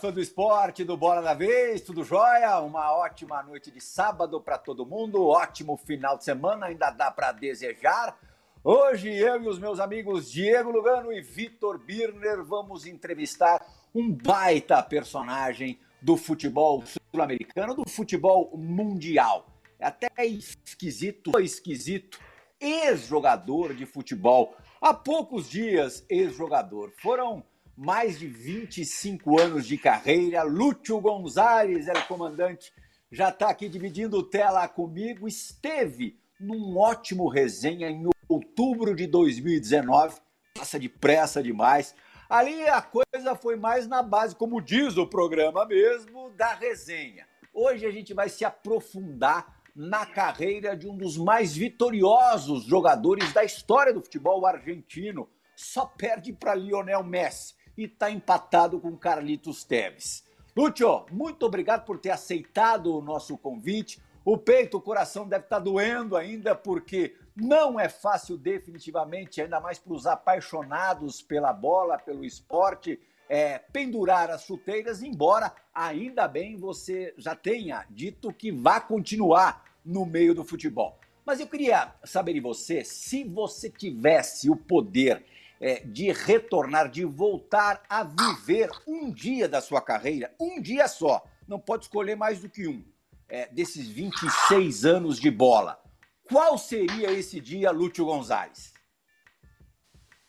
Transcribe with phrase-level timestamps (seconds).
[0.00, 2.58] fã do esporte, do Bola da Vez, tudo jóia?
[2.60, 7.32] Uma ótima noite de sábado para todo mundo, ótimo final de semana, ainda dá para
[7.32, 8.18] desejar.
[8.64, 13.62] Hoje eu e os meus amigos Diego Lugano e Vitor Birner vamos entrevistar
[13.94, 19.50] um baita personagem do futebol sul-americano, do futebol mundial.
[19.78, 22.18] É até esquisito, esquisito,
[22.58, 24.56] ex-jogador de futebol.
[24.80, 26.90] Há poucos dias, ex-jogador.
[27.02, 27.44] Foram
[27.80, 30.42] mais de 25 anos de carreira.
[30.42, 32.70] Lúcio Gonzalez era o comandante,
[33.10, 35.26] já está aqui dividindo tela comigo.
[35.26, 40.20] Esteve num ótimo resenha em outubro de 2019.
[40.54, 41.94] Passa depressa demais.
[42.28, 47.26] Ali a coisa foi mais na base, como diz o programa mesmo, da resenha.
[47.50, 53.42] Hoje a gente vai se aprofundar na carreira de um dos mais vitoriosos jogadores da
[53.42, 55.30] história do futebol argentino.
[55.56, 60.22] Só perde para Lionel Messi e está empatado com Carlitos Teves.
[60.54, 63.98] Lúcio, muito obrigado por ter aceitado o nosso convite.
[64.22, 69.58] O peito, o coração deve estar tá doendo ainda, porque não é fácil, definitivamente, ainda
[69.60, 73.00] mais para os apaixonados pela bola, pelo esporte,
[73.30, 80.04] é, pendurar as chuteiras, embora ainda bem você já tenha dito que vai continuar no
[80.04, 80.98] meio do futebol.
[81.24, 85.24] Mas eu queria saber de você, se você tivesse o poder
[85.60, 91.22] é, de retornar, de voltar a viver um dia da sua carreira, um dia só,
[91.46, 92.82] não pode escolher mais do que um,
[93.28, 95.78] é, desses 26 anos de bola.
[96.24, 98.72] Qual seria esse dia, Lúcio Gonzalez?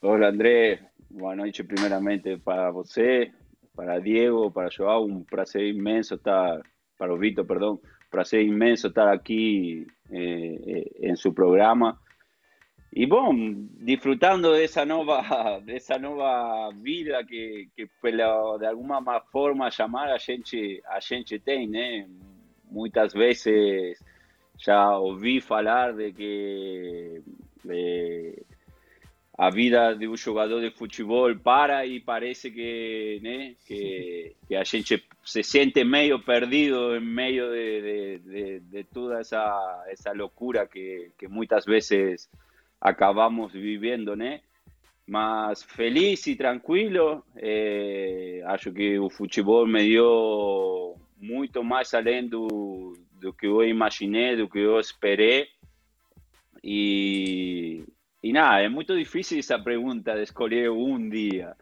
[0.01, 0.81] Olá, André.
[1.09, 3.31] Boa noite, primeiramente, para você,
[3.75, 5.05] para Diego, para João.
[5.05, 6.61] Um prazer imenso estar,
[6.97, 11.99] para o Vitor, perdão, prazer imenso estar aqui eh, eh, em seu programa.
[12.93, 19.69] Y bueno, disfrutando de esa nueva, de esa nueva vida que, que de alguna forma
[19.69, 22.07] llamar a gente, a gente tem, ¿eh?
[22.69, 23.97] Muchas veces
[24.57, 27.21] ya oí hablar de que
[27.69, 28.43] eh,
[29.37, 35.03] a vida de un jugador de fútbol para y parece que, que, que, a gente
[35.23, 39.55] se siente medio perdido en medio de, de, de, toda esa,
[39.91, 42.29] esa locura que, que muchas veces
[42.81, 44.41] acabamos viviendo, ¿no?
[45.07, 52.97] Más feliz y tranquilo, eh, acho que el fútbol me dio mucho más além do,
[53.19, 55.47] do que eu imaginei, do que eu esperei.
[56.63, 57.83] E,
[58.23, 61.55] e nada, é muito difícil essa pergunta de escolher um dia.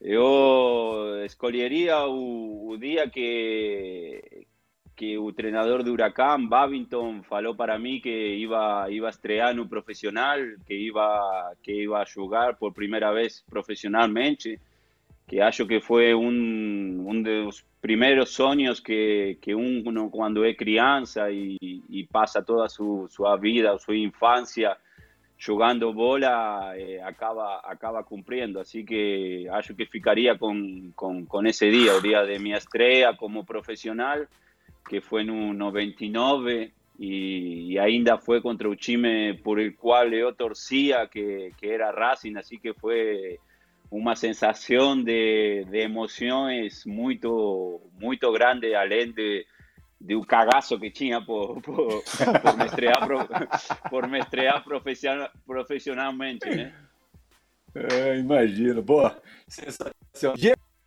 [0.00, 4.46] Eu escolheria o, o dia que,
[4.94, 9.68] que el entrenador de Huracán, Babington, faló para mí que iba, iba a estrear un
[9.68, 14.60] profesional, que iba, que iba a jugar por primera vez profesionalmente,
[15.26, 20.56] que acho que fue un, un de los primeros sueños que, que uno cuando es
[20.56, 24.78] crianza y, y pasa toda su, su, vida, su infancia
[25.44, 28.60] jugando bola, eh, acaba, acaba cumpliendo.
[28.60, 33.16] Así que acho que ficaría con, con, con ese día, el día de mi estrella
[33.16, 34.28] como profesional
[34.88, 40.32] que foi no 99 e, e, ainda foi contra o time por el cual eu
[40.32, 43.40] torcia, que, que era Racing, así que fue
[43.90, 49.46] una sensación de, de emoções muito, muito grande, além de,
[50.00, 52.02] de um cagaço que tinha por, por,
[52.42, 53.08] por me estrear,
[53.90, 56.74] por estrear profissional, profissionalmente, né?
[57.74, 59.20] É, eh, imagino, boa.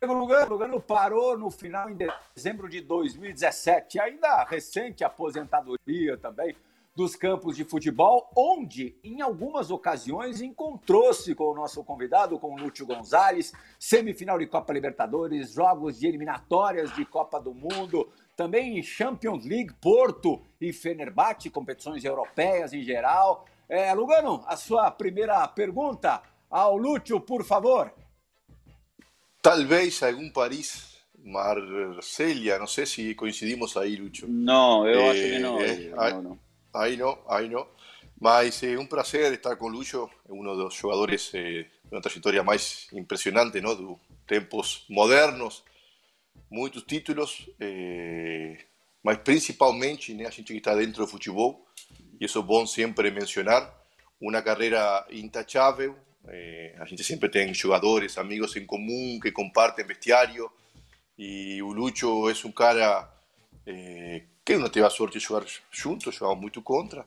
[0.06, 1.96] Lugano, Lugano parou no final, em
[2.36, 6.54] dezembro de 2017, ainda recente aposentadoria também
[6.94, 12.56] dos campos de futebol, onde, em algumas ocasiões, encontrou-se com o nosso convidado, com o
[12.56, 19.44] Lúcio Gonzalez, semifinal de Copa Libertadores, jogos de eliminatórias de Copa do Mundo, também Champions
[19.44, 23.46] League, Porto e Fenerbahçe, competições europeias em geral.
[23.68, 27.92] É, Lugano, a sua primeira pergunta ao Lúcio, por favor.
[29.40, 34.26] Tal vez algún París, Marsella, no sé si coincidimos ahí, Lucho.
[34.28, 36.38] No, eu eh, no, eh, no, ah, no.
[36.96, 37.68] No, aí no.
[38.20, 43.62] Mas eh, un placer estar con Lucho, uno dos xogadores eh, unha trayectoria más impresionante,
[43.62, 43.74] no?
[43.74, 45.64] do tiempos modernos,
[46.50, 48.58] muchos títulos, eh,
[49.24, 51.64] principalmente né, a gente que está dentro do futebol,
[52.20, 53.72] e isso é bom sempre mencionar,
[54.20, 55.94] una carrera intachable
[56.28, 60.50] eh, a gente sempre tem jogadores, amigos em comum que compartem vestiário
[61.18, 63.08] e o Lucho é um cara
[63.66, 67.06] eh, que não teve a sorte de jogar junto, jogava muito contra,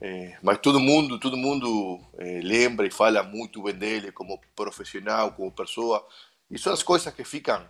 [0.00, 5.32] eh, mas todo mundo, todo mundo eh, lembra e fala muito bem dele como profissional,
[5.32, 6.06] como pessoa,
[6.50, 7.66] e são as coisas que ficam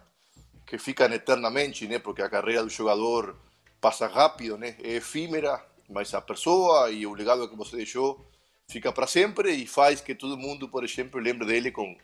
[0.68, 1.88] que ficam eternamente?
[2.00, 3.34] Porque a carreira do jogador
[3.80, 4.76] passa rápido, né?
[4.82, 8.30] É efímera, mas a pessoa e o legado que você deixou
[8.68, 11.96] fica para sempre e faz que todo mundo, por exemplo, lembre dele com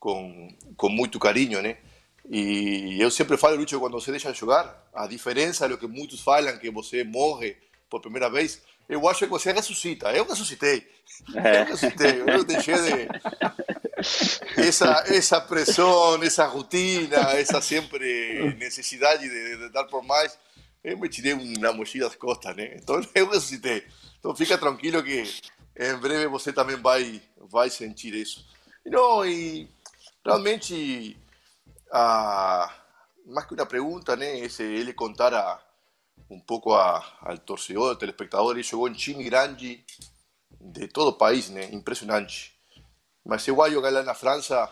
[0.00, 1.76] com, com muito carinho, né?
[2.28, 6.20] E eu sempre falo, Lúcio, quando você deixa de jogar, a diferença do que muitos
[6.20, 7.56] falam, que você morre
[7.88, 10.10] por primeira vez, eu acho que você ressuscita.
[10.12, 10.88] Eu ressuscitei.
[11.34, 12.22] Eu ressuscitei.
[12.26, 13.08] Eu deixei de.
[14.56, 20.38] Essa, essa pressão, essa rotina, essa sempre necessidade de, de dar por mais,
[20.82, 22.76] eu me tirei uma mochila das costas, né?
[22.76, 23.84] Então eu ressuscitei.
[24.18, 25.24] Então fica tranquilo que
[25.80, 28.46] em breve você também vai, vai sentir isso.
[28.84, 29.66] Não, e
[30.22, 31.16] realmente,
[31.90, 32.70] ah,
[33.24, 34.38] mais que uma pergunta, né?
[34.40, 35.58] Esse, ele contar a,
[36.28, 39.82] um pouco a, ao torcedor, ao telespectador, ele jogou em time grande
[40.60, 41.70] de todo o país, né?
[41.72, 42.54] Impressionante.
[43.24, 44.68] Mas igual jogar lá na França,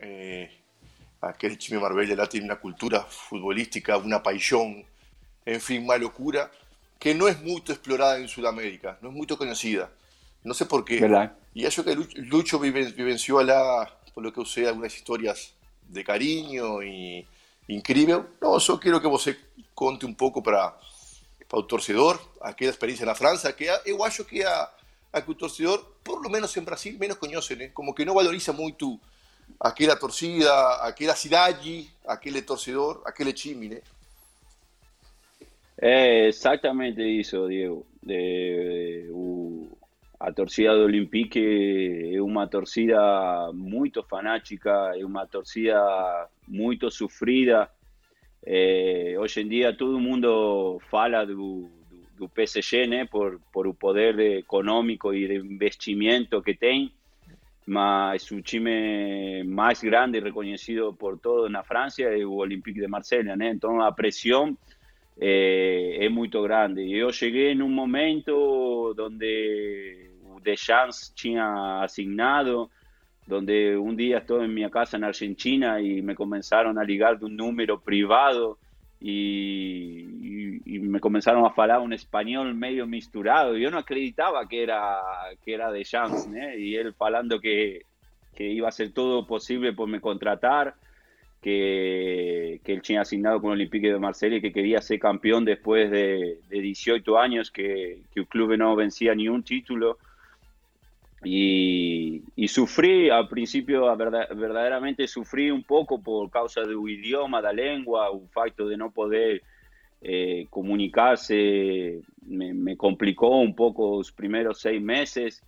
[0.00, 0.50] eh,
[1.20, 4.82] aquele time Marbella lá tem uma cultura futebolística, uma paixão,
[5.46, 6.50] enfim, uma loucura
[6.98, 9.90] que não é muito explorada em Sudamérica, não é muito conhecida.
[10.46, 11.00] Não sei porquê.
[11.54, 15.52] E acho que Lucho vivenció lá, por lo que eu sei, algumas histórias
[15.82, 17.26] de carinho e
[17.68, 18.26] incrível.
[18.40, 19.36] Não, só quero que você
[19.74, 20.78] conte um pouco para
[21.48, 24.68] para o torcedor, aquela experiência na França, que eu acho que a,
[25.12, 27.68] a que o torcedor, por lo menos em Brasil, menos conhece, né?
[27.68, 28.98] Como que não valoriza muito
[29.60, 30.52] aquela torcida,
[30.82, 33.80] aquela cidade, aquele torcedor, aquele time, né?
[35.78, 37.86] É exatamente isso, Diego.
[38.08, 39.35] É, o,
[40.18, 47.70] a torcida do Olympique é uma torcida muito fanática, é uma torcida muito sofrida,
[48.48, 51.68] Eh, hoy en día todo mundo fala do,
[52.16, 56.92] do, PSG, né, por, por el poder económico y de investimiento que tem,
[57.66, 62.86] mas o time más grande y reconocido por todo na Francia es el Olympique de
[62.86, 63.50] Marsella, né?
[63.50, 64.56] Então a presión
[65.18, 66.88] Eh, é, é muito grande.
[66.88, 72.70] Yo llegué en un momento onde o Deschamps tinha asignado
[73.26, 77.26] donde un día estou en mi casa en Argentina y me comenzaron a ligar de
[77.26, 78.58] un número privado
[79.00, 80.06] y
[80.64, 83.56] me comenzaron a falar um espanhol meio misturado.
[83.56, 85.02] yo no acreditaba que era
[85.44, 86.30] que era Deschamps, ¿eh?
[86.30, 86.56] né?
[86.56, 87.82] E ele falando que
[88.34, 90.74] que iba a hacer todo posible por me contratar
[91.40, 95.44] que, que él tenía asignado con el Olympique de Marsella y que quería ser campeón
[95.44, 99.98] después de, de 18 años, que, que el club no vencía ni un título.
[101.28, 108.28] Y, sufrí al principio, verdaderamente sufrí un poco por causa del idioma, la lengua, el
[108.28, 109.42] facto de no poder
[110.02, 115.42] eh, comunicarse, me, complicó un poco los primeros seis meses,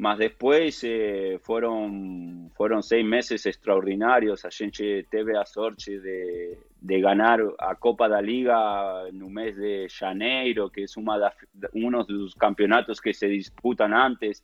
[0.00, 7.00] más después eh, fueron, fueron seis meses extraordinarios, a gente teve a sorte de, de
[7.02, 11.34] ganar a Copa da Liga en un mes de janeiro, que es una,
[11.74, 14.42] uno de los campeonatos que se disputan antes,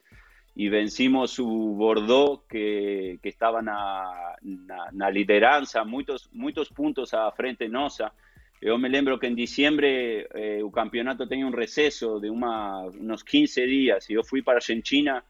[0.54, 4.66] y vencimos su Bordeaux que, que estaba en
[4.98, 8.12] la lideranza, muchos, muchos puntos a frente nosa.
[8.60, 13.66] Yo me lembro que en diciembre eh, el campeonato tenía un receso de unos 15
[13.66, 14.08] días.
[14.08, 15.22] Y yo fui para Argentina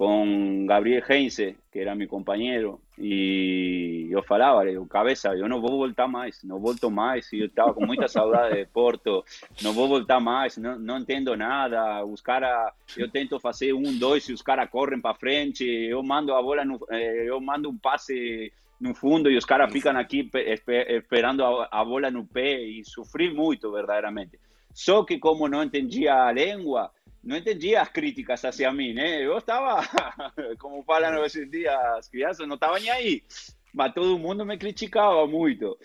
[0.00, 5.72] con Gabriel Heinze, que era mi compañero, y yo falaba, le cabeza, yo no voy
[5.72, 9.26] a voltar más, no volto más, y yo estaba con mucha saudade de Porto,
[9.62, 13.98] no voy a voltar más, no, no entiendo nada, os cara, yo tento hacer un,
[13.98, 17.68] dos, y os caras corren para frente, yo mando a bola, no, eh, yo mando
[17.68, 22.62] un pase no fundo y os caras fican aquí esperando a, a bola no pé,
[22.62, 24.38] y sufrí mucho verdaderamente.
[24.72, 26.90] Só que como no entendía a lengua,
[27.22, 29.24] no entendía las críticas hacia mí, ¿eh?
[29.24, 29.82] Yo estaba,
[30.58, 33.22] como falan hoy en día las crianzas, no estaba ni ahí.
[33.72, 35.78] Mas todo mundo me criticaba mucho.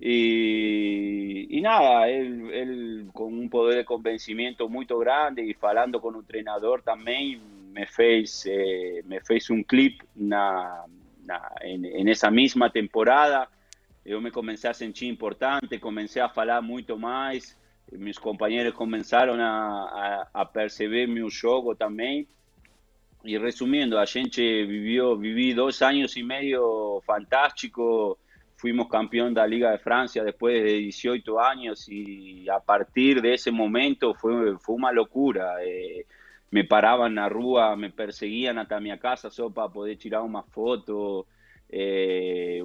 [0.00, 6.14] Y, y nada, él, él, con un poder de convencimiento muy grande y falando con
[6.14, 10.84] un entrenador también, me fez, eh, me fez un clip na,
[11.24, 13.50] na, en, en, esa misma temporada.
[14.04, 17.58] Yo me comencé a sentir importante, comencé a falar mucho más
[17.92, 22.28] Meus companheiros começaram a, a, a perceber meu jogo também.
[23.24, 28.18] Y resumiendo, a gente vivió, viví dos años y medio fantástico,
[28.56, 33.34] fuimos campeón de la Liga de Francia después de 18 años y a partir de
[33.34, 35.56] ese momento fue, fue una locura.
[35.64, 36.06] Eh,
[36.50, 40.42] me paraban en la rúa, me perseguían hasta mi casa solo para poder tirar una
[40.42, 41.26] foto.
[41.68, 42.62] Eh,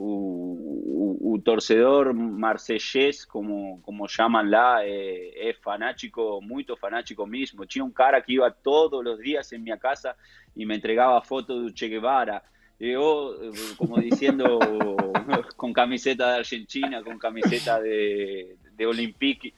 [0.93, 7.65] u, u torcedor marsellés, como, como llamanla, eh, es fanático, muy fanático mismo.
[7.65, 10.15] Tinha um cara que ia todos os dias em minha casa
[10.55, 12.43] e me entregava foto do Che Guevara.
[12.79, 14.59] Yo, eh, como diciendo,
[15.57, 19.53] con camiseta de Argentina, con camiseta de, de Olympique.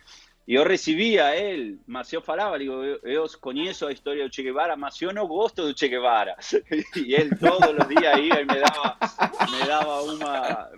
[0.47, 4.43] Yo recibía a él, Maceo falaba, digo, eh, eh, yo conozco la historia de Che
[4.43, 6.35] Guevara, mas yo no gosto de Che Guevara.
[6.95, 8.95] Y él todos los días iba y me daba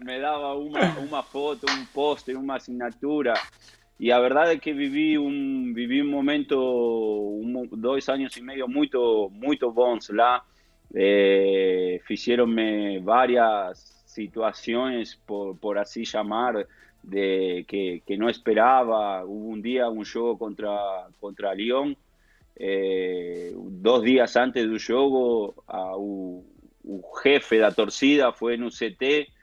[0.07, 3.33] me daba una, una foto, un poste, una asignatura.
[3.99, 6.55] E a verdade é que vivi un vivi un momento
[7.43, 10.41] un, dois anos e meio muito muito bons lá.
[10.93, 13.97] Eh, fixeronme várias
[15.27, 16.65] por, por assim chamar
[17.03, 19.23] de que, que não esperava.
[19.25, 21.93] Houve um dia um jogo contra contra Lyon.
[22.55, 26.45] Eh, dois dias antes do jogo, a, o,
[26.83, 29.36] o jefe da torcida foi no CT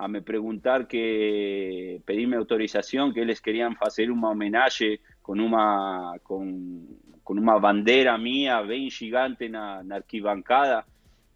[0.00, 6.86] a me preguntar que pedirme autorización que les querían hacer un homenaje con una con,
[7.22, 10.86] con una bandera mía bien gigante en la, la arquibancada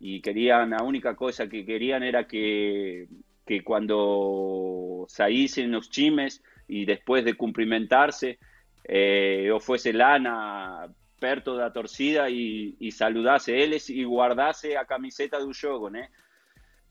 [0.00, 3.06] y querían la única cosa que querían era que
[3.46, 8.38] que cuando saíssem los chimes y después de cumprimentarse,
[8.88, 10.88] eh, eu fosse lá na,
[11.20, 16.08] perto da torcida e, e saludasse eles e guardasse a camiseta do jogo, né?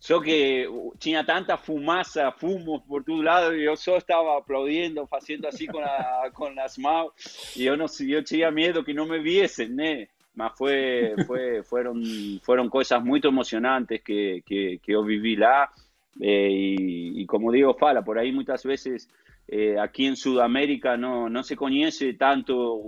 [0.04, 0.68] Só que
[1.00, 5.80] tinha tanta fumaça, fumos por todo lado, e eu só estava aplaudindo, fazendo assim com,
[5.80, 7.14] a, com as mãos,
[7.56, 10.10] e eu, não, eu tinha medo que não me viessem, né?
[10.36, 11.94] Mas foi, foi, foram,
[12.42, 15.72] foram coisas muito emocionantes que, que, que eu vivi lá.
[16.20, 19.08] Eh, y, como digo, Fala, por ahí muchas veces
[19.48, 22.82] eh, aquí en Sudamérica no, no se conoce tanto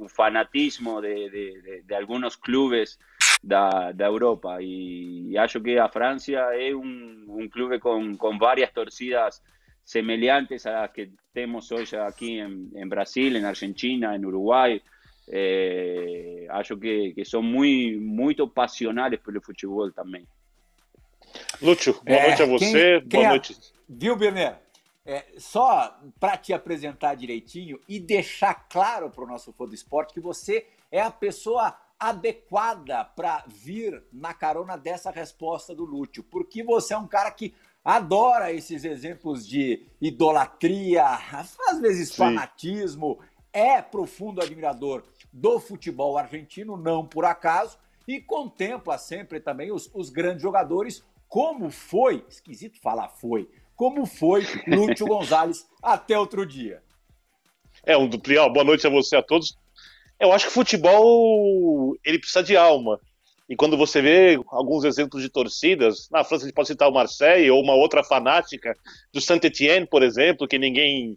[0.00, 2.98] el fanatismo de, de, de, algunos clubes
[3.46, 8.72] de, de Europa y, y que a Francia es un, un club con, con, varias
[8.72, 9.42] torcidas
[9.84, 14.82] semejantes a las que tenemos hoy aquí en, en Brasil, en Argentina, en Uruguay.
[15.28, 16.46] Eh,
[16.80, 20.24] que, que son muy, muy pasionales por el fútbol también.
[21.60, 23.00] Lúcio, boa é, noite a você.
[23.00, 23.56] Quem, boa quem noite.
[23.88, 24.56] Viu, Birner?
[25.04, 30.14] É, só para te apresentar direitinho e deixar claro para o nosso fã do esporte
[30.14, 36.62] que você é a pessoa adequada para vir na carona dessa resposta do Lúcio, porque
[36.62, 42.16] você é um cara que adora esses exemplos de idolatria, às vezes Sim.
[42.16, 43.18] fanatismo,
[43.52, 50.10] é profundo admirador do futebol argentino, não por acaso, e contempla sempre também os, os
[50.10, 56.82] grandes jogadores como foi, esquisito falar foi, como foi Lúcio Gonzalez até outro dia.
[57.84, 59.56] É, um duplial, boa noite a você a todos.
[60.18, 62.98] Eu acho que futebol ele precisa de alma.
[63.48, 66.92] E quando você vê alguns exemplos de torcidas, na França a gente pode citar o
[66.92, 68.76] Marseille ou uma outra fanática
[69.12, 71.16] do Saint-Étienne, por exemplo, que ninguém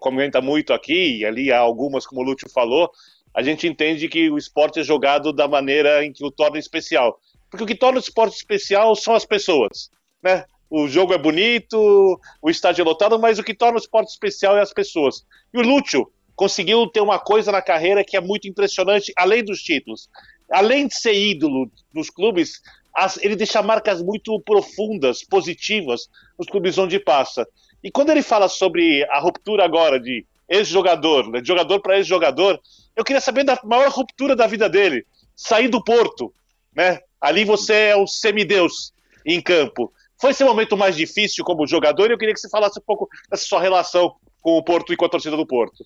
[0.00, 2.90] comenta muito aqui, e ali há algumas, como o Lúcio falou,
[3.34, 7.20] a gente entende que o esporte é jogado da maneira em que o torna especial.
[7.48, 9.90] Porque o que torna o esporte especial são as pessoas,
[10.22, 10.44] né?
[10.68, 14.56] O jogo é bonito, o estádio é lotado, mas o que torna o esporte especial
[14.56, 15.24] é as pessoas.
[15.52, 19.62] E o Lúcio conseguiu ter uma coisa na carreira que é muito impressionante, além dos
[19.62, 20.08] títulos.
[20.50, 22.60] Além de ser ídolo nos clubes,
[22.94, 26.08] as, ele deixa marcas muito profundas, positivas,
[26.38, 27.46] nos clubes onde passa.
[27.82, 32.60] E quando ele fala sobre a ruptura agora de ex-jogador, né, de jogador para ex-jogador,
[32.96, 35.06] eu queria saber da maior ruptura da vida dele,
[35.36, 36.34] sair do Porto,
[36.74, 36.98] né?
[37.20, 38.92] Ali você é um semideus
[39.24, 39.92] em campo.
[40.20, 43.08] Foi esse momento mais difícil como jogador e eu queria que você falasse um pouco
[43.30, 45.84] dessa sua relação com o Porto e com a torcida do Porto.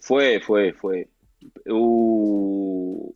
[0.00, 1.08] Foi, foi, foi.
[1.68, 3.14] O,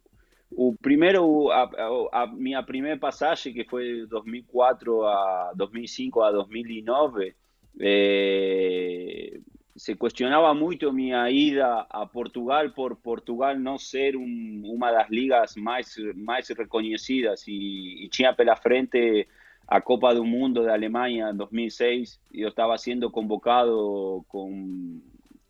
[0.51, 1.71] o primeiro, a,
[2.13, 7.35] a, minha primeira passagem, que foi de 2004 a 2005 a 2009,
[7.81, 9.41] eh,
[9.75, 15.57] se cuestionaba mucho mi ida a Portugal por Portugal no ser una de las ligas
[15.57, 19.27] más, más reconocidas y, y tenía pela frente
[19.67, 24.25] a Copa del Mundo de Alemania en 2006 y yo estaba siendo convocado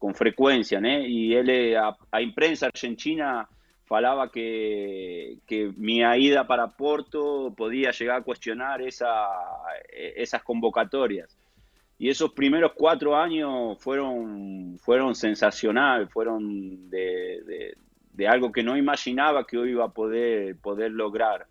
[0.05, 3.49] con, con frecuencia, Y él, a, a imprensa argentina
[3.85, 9.29] falaba que, que mi ida para Porto podía llegar a cuestionar esa,
[9.93, 11.37] esas convocatorias
[11.99, 17.77] y esos primeros cuatro años fueron, fueron sensacional, fueron de,
[18.13, 21.47] de, algo que no imaginaba que yo iba a poder, poder lograr.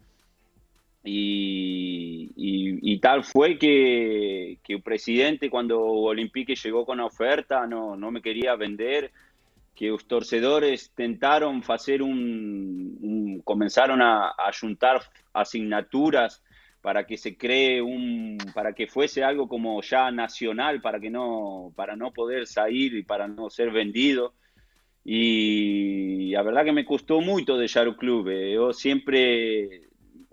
[1.05, 7.97] Y, y, tal fue que, que, el presidente cuando Olympique llegó con la oferta no,
[7.97, 9.11] no me quería vender,
[9.75, 15.01] que los torcedores tentaron hacer un, un comenzaron a, a juntar
[15.33, 16.41] asignaturas
[16.83, 21.71] para que se cree un, para que fuese algo como ya nacional, para que no,
[21.77, 24.33] para no poder salir y para no ser vendido.
[25.05, 28.27] Y la verdad que me costó mucho dejar el club.
[28.27, 28.53] Eh.
[28.55, 29.83] Yo siempre,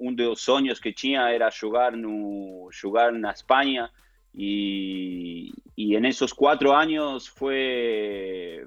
[0.00, 3.90] um dos sonhos que tinha era jogar no jogar na Espanha
[4.35, 8.66] y, y en esos cuatro años fue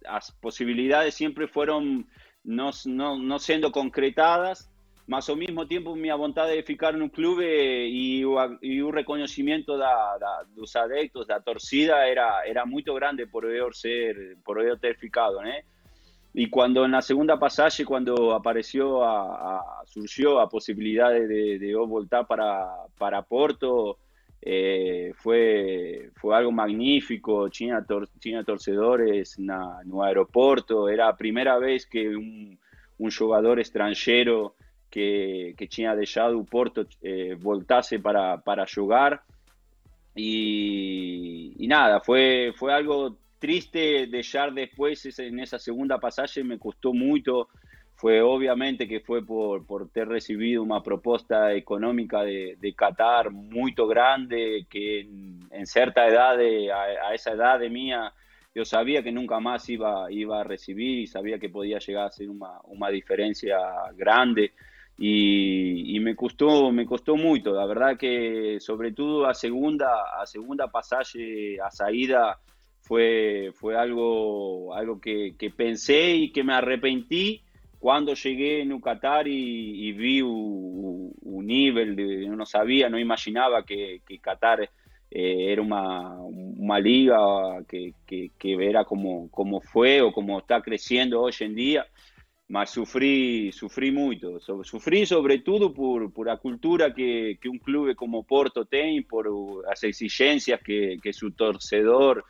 [0.00, 2.06] las posibilidades siempre fueron
[2.42, 4.70] no, no, no siendo concretadas
[5.08, 9.76] mas ao mesmo tempo minha vontade de ficar no clube e o, e o reconhecimento
[9.78, 14.78] da, da, dos adeptos, da torcida, era, era muito grande por eu, ser, por eu
[14.78, 15.62] ter ficado, né?
[16.40, 21.74] Y cuando en la segunda pasaje, cuando apareció, a, a, surgió a posibilidades de, de
[21.74, 22.64] voltar para,
[22.96, 23.98] para Porto,
[24.40, 29.50] eh, fue, fue algo magnífico, China, tor China Torcedores en
[29.92, 32.56] un aeropuerto, era la primera vez que un,
[32.98, 34.54] un jugador extranjero
[34.88, 39.22] que, que tinha deixado o Porto eh, voltase para, para jugar.
[40.14, 46.94] Y, y, nada, fue, fue algo triste deixar depois en esa segunda passagem me custou
[46.94, 47.48] muito
[47.94, 53.86] foi obviamente que foi por, por ter recebido uma proposta econômica de, de Qatar muito
[53.88, 58.12] grande que em, em certa idade a, a, essa idade minha
[58.54, 62.10] eu sabia que nunca mais iba, iba a receber e sabia que podia chegar a
[62.10, 63.46] ser uma, uma diferença
[63.94, 64.52] grande.
[65.00, 67.52] Y, y, me costó me costó mucho.
[67.52, 69.86] La verdad que sobre todo a segunda
[70.20, 72.40] a segunda pasaje a salida
[72.88, 77.42] fue fue algo algo que, que pensé y que me arrepentí
[77.78, 83.64] cuando llegué en Qatar y, y vi un, un nivel de, no sabía no imaginaba
[83.64, 84.62] que, que Qatar
[85.10, 90.60] eh, era una, una liga que, que, que, era como, como fue o como está
[90.62, 91.86] creciendo hoy en día
[92.48, 94.40] mas sufrí, sufrí mucho.
[94.40, 99.30] Sufrí sobre todo por, por la cultura que, que, un club como Porto tiene, por
[99.66, 102.24] las exigencias que, que su torcedor,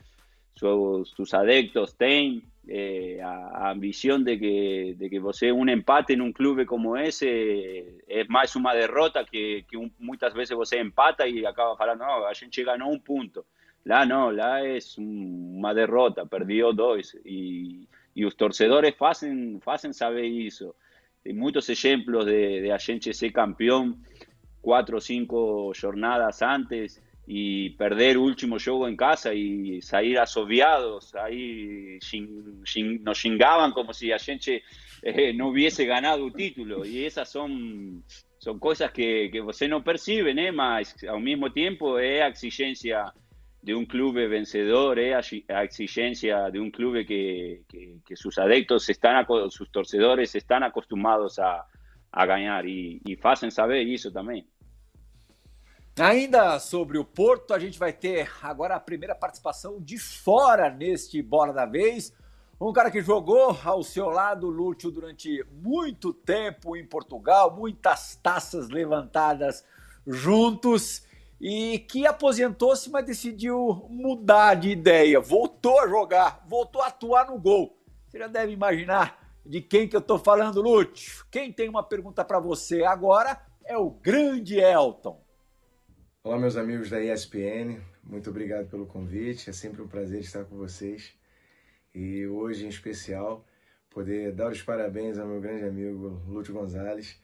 [0.59, 6.13] su, sus adeptos tienen, eh, a, a, ambición de que, de que você un empate
[6.13, 10.79] en un club como ese es más una derrota que, que un, muchas veces você
[10.79, 13.47] empata y acaba falando, no, a gente ganó un punto.
[13.85, 20.25] Lá no, lá es una derrota, perdió dos y y los torcedores hacen, hacen saber
[20.25, 20.75] eso.
[21.25, 24.03] Hay muchos ejemplos de, de a gente ser campeón
[24.61, 31.99] cuatro o cinco jornadas antes y perder último juego en casa y salir asoviados, ahí
[33.03, 34.63] nos chingaban como si a gente
[35.03, 38.03] eh, no hubiese ganado el título y esas son,
[38.39, 40.53] son cosas que, que você no perciben, ¿eh?
[40.53, 43.13] mas al mismo tiempo es exigencia
[43.61, 48.89] de un club vencedor, eh, a exigencia de un club que, que, que, sus adeptos,
[48.89, 51.67] están, sus torcedores están acostumbrados a,
[52.11, 54.47] a ganhar e, e saber isso também.
[56.01, 61.21] Ainda sobre o Porto, a gente vai ter agora a primeira participação de fora neste
[61.21, 62.13] Bola da Vez.
[62.61, 68.69] Um cara que jogou ao seu lado, Lúcio, durante muito tempo em Portugal, muitas taças
[68.69, 69.65] levantadas
[70.07, 71.03] juntos
[71.41, 77.39] e que aposentou-se, mas decidiu mudar de ideia, voltou a jogar, voltou a atuar no
[77.41, 77.77] gol.
[78.07, 81.27] Você já deve imaginar de quem que eu estou falando, Lúcio.
[81.29, 85.28] Quem tem uma pergunta para você agora é o grande Elton.
[86.25, 90.57] Olá, meus amigos da ESPN, muito obrigado pelo convite, é sempre um prazer estar com
[90.57, 91.17] vocês.
[91.95, 93.47] E hoje, em especial,
[93.89, 97.19] poder dar os parabéns ao meu grande amigo Lúcio Gonzalez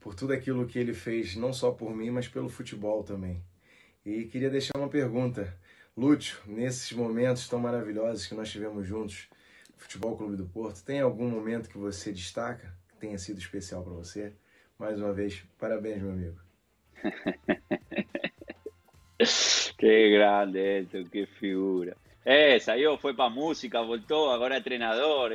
[0.00, 3.42] por tudo aquilo que ele fez, não só por mim, mas pelo futebol também.
[4.04, 5.52] E queria deixar uma pergunta.
[5.96, 9.28] Lúcio, nesses momentos tão maravilhosos que nós tivemos juntos
[9.74, 13.82] no Futebol Clube do Porto, tem algum momento que você destaca, que tenha sido especial
[13.82, 14.32] para você?
[14.78, 16.40] Mais uma vez, parabéns, meu amigo.
[19.78, 21.96] que grande, que figura.
[22.28, 25.30] É, saiu, foi para música, voltou, agora é treinador.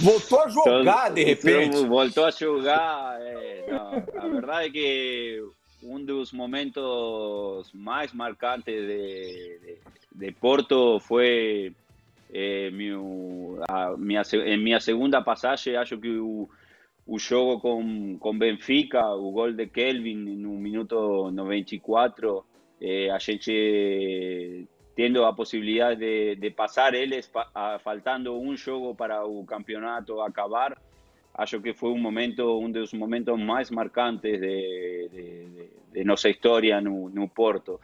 [0.00, 1.76] Voltou a jogar de repente.
[1.86, 3.20] Voltou a jogar.
[3.20, 5.44] É, não, a verdade é que
[5.84, 9.78] um dos momentos mais marcantes de, de,
[10.16, 11.72] de Porto foi
[12.32, 15.76] eh, meu, a, minha, em minha segunda passagem.
[15.76, 16.48] Acho que o,
[17.10, 22.44] o jogo com, com Benfica, o gol de Kelvin no minuto 94
[22.80, 29.26] eh, a gente tendo a possibilidade de, de passar eles a, faltando um jogo para
[29.26, 30.80] o campeonato acabar,
[31.34, 36.80] acho que foi um momento, um dos momentos mais marcantes de, de, de nossa história
[36.80, 37.80] no, no Porto.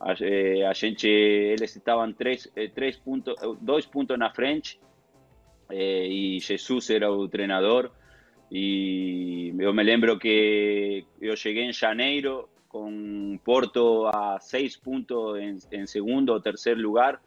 [0.00, 4.80] A, eh, a, gente, eles estavam três, eh, três pontos, dois pontos na frente
[5.70, 7.92] eh, e Jesus era o treinador.
[8.56, 15.40] y yo me lembro que eu cheguei em janeiro con Porto a seis puntos
[15.72, 17.20] en segundo o tercer lugar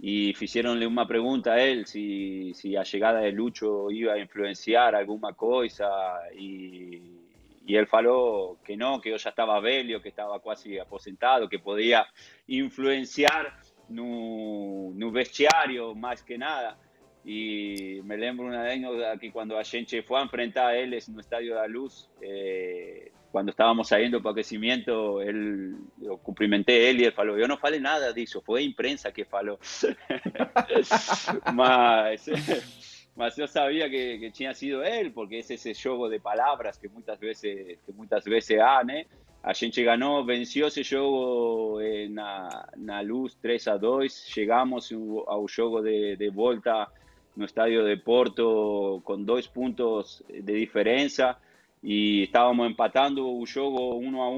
[0.00, 1.06] y fizeram-lhe uma
[1.46, 5.88] a él si se a chegada de Lucho iba a influenciar alguna cosa
[6.36, 7.20] y
[7.66, 11.60] e ele falou que no que yo ya estaba velho, que estaba casi aposentado, que
[11.60, 12.04] podia
[12.48, 13.58] influenciar
[13.88, 16.76] no, no vestiário mais que nada.
[17.24, 21.14] Y me lembro una anécdota que cuando a gente fue a enfrentar a él en
[21.14, 27.00] el Estadio de la Luz, eh, cuando estábamos saliendo para aquecimiento, él, lo cumprimenté él
[27.00, 29.58] y él falou, yo no falei nada disso, fue imprensa que falou.
[31.52, 32.30] mas,
[33.16, 36.88] mas yo sabía que, que tinha sido él, porque es ese juego de palabras que
[36.90, 39.06] muchas veces, que muchas veces há, né?
[39.42, 45.82] A gente ganó, venció ese juego en la, Luz 3 a 2, llegamos ao jogo
[45.82, 46.88] de, de volta
[47.36, 51.38] no estadio de Porto con dos puntos de diferencia
[51.82, 54.30] y estábamos empatando un juego uno a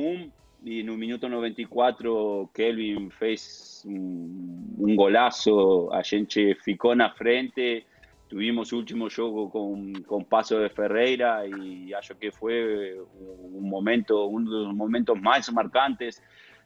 [0.65, 7.87] y en un minuto 94 Kelvin fez un golazo, a gente ficou na frente,
[8.29, 14.51] tuvimos último juego con, con Paso de Ferreira y acho que fue un momento, uno
[14.51, 16.23] de los momentos más marcantes,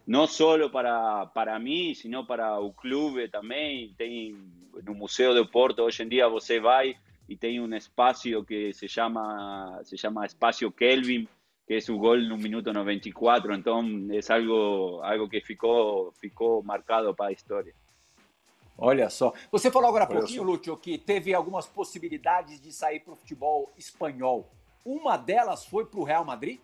[0.06, 3.94] no solo para, para mí, sino para el club también.
[3.96, 4.36] Tem,
[4.82, 6.96] no Museo de Porto, hoy en día você vai
[7.28, 11.28] y tiene un espacio que se llama, se llama Espacio Kelvin,
[11.64, 16.60] que es un gol en un minuto 94, entonces es algo, algo que ficou, ficou
[16.64, 17.72] marcado para a história.
[18.76, 19.32] Olha só.
[19.52, 23.70] Você falou agora há pouquinho, Lúcio, que teve algumas possibilidades de sair para o futebol
[23.76, 24.50] espanhol.
[24.84, 26.58] Uma delas foi para o Real Madrid?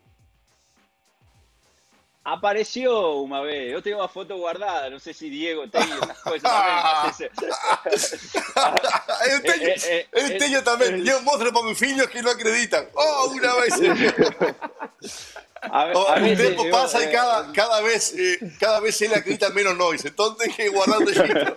[2.28, 6.42] Apareció una vez, yo tengo una foto guardada, no sé si Diego tiene esas cosas
[6.42, 7.30] también.
[9.30, 10.92] eu tenho, É, é, eu é, tenho também.
[10.92, 10.98] é.
[10.98, 12.84] E eu mostro para meus filhos que não acreditam.
[12.96, 13.74] Oh, uma vez.
[15.62, 18.80] A, Oh, a o veces tempo yo, passa e eh, cada, cada, vez, eh, cada
[18.80, 20.04] vez ele acredita menos nós.
[20.04, 21.56] Então tem que guardar registro.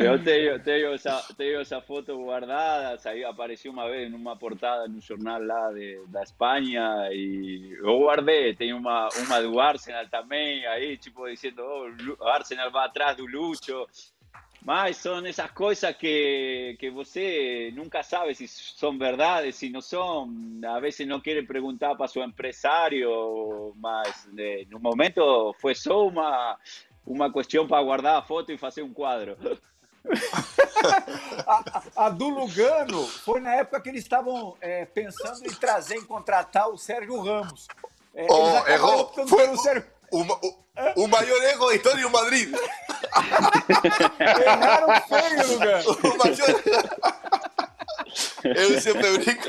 [0.00, 4.86] Yo tengo, tengo, esa, tengo esa foto guardada, salió- apareció una vez en una portada
[4.86, 10.98] en jornal lá de, de España y yo guardé, tengo una do Arsenal también ahí,
[10.98, 13.86] tipo diciendo, oh, Arsenal va atrás do Lucho.
[14.66, 20.64] Mas son esas cosas que, que você nunca sabe si son verdades, si no son.
[20.64, 26.58] A veces no quiere preguntar para su empresario, mas en un momento fue solo una,
[27.04, 29.36] una cuestión para guardar la foto y hacer un cuadro.
[31.46, 36.04] A, a- do Lugano foi na época que eles estavam é, pensando em trazer, em
[36.04, 37.66] contratar o Sérgio Ramos.
[38.14, 39.12] É, Oh, errou.
[39.28, 39.84] Foi- pelo Sérgio.
[40.12, 40.56] O, o,
[41.04, 42.54] o maior erro da história do Madrid.
[44.20, 45.98] Erraram feio, Lugano.
[46.04, 46.62] O maior...
[48.44, 49.48] Eu sempre brinco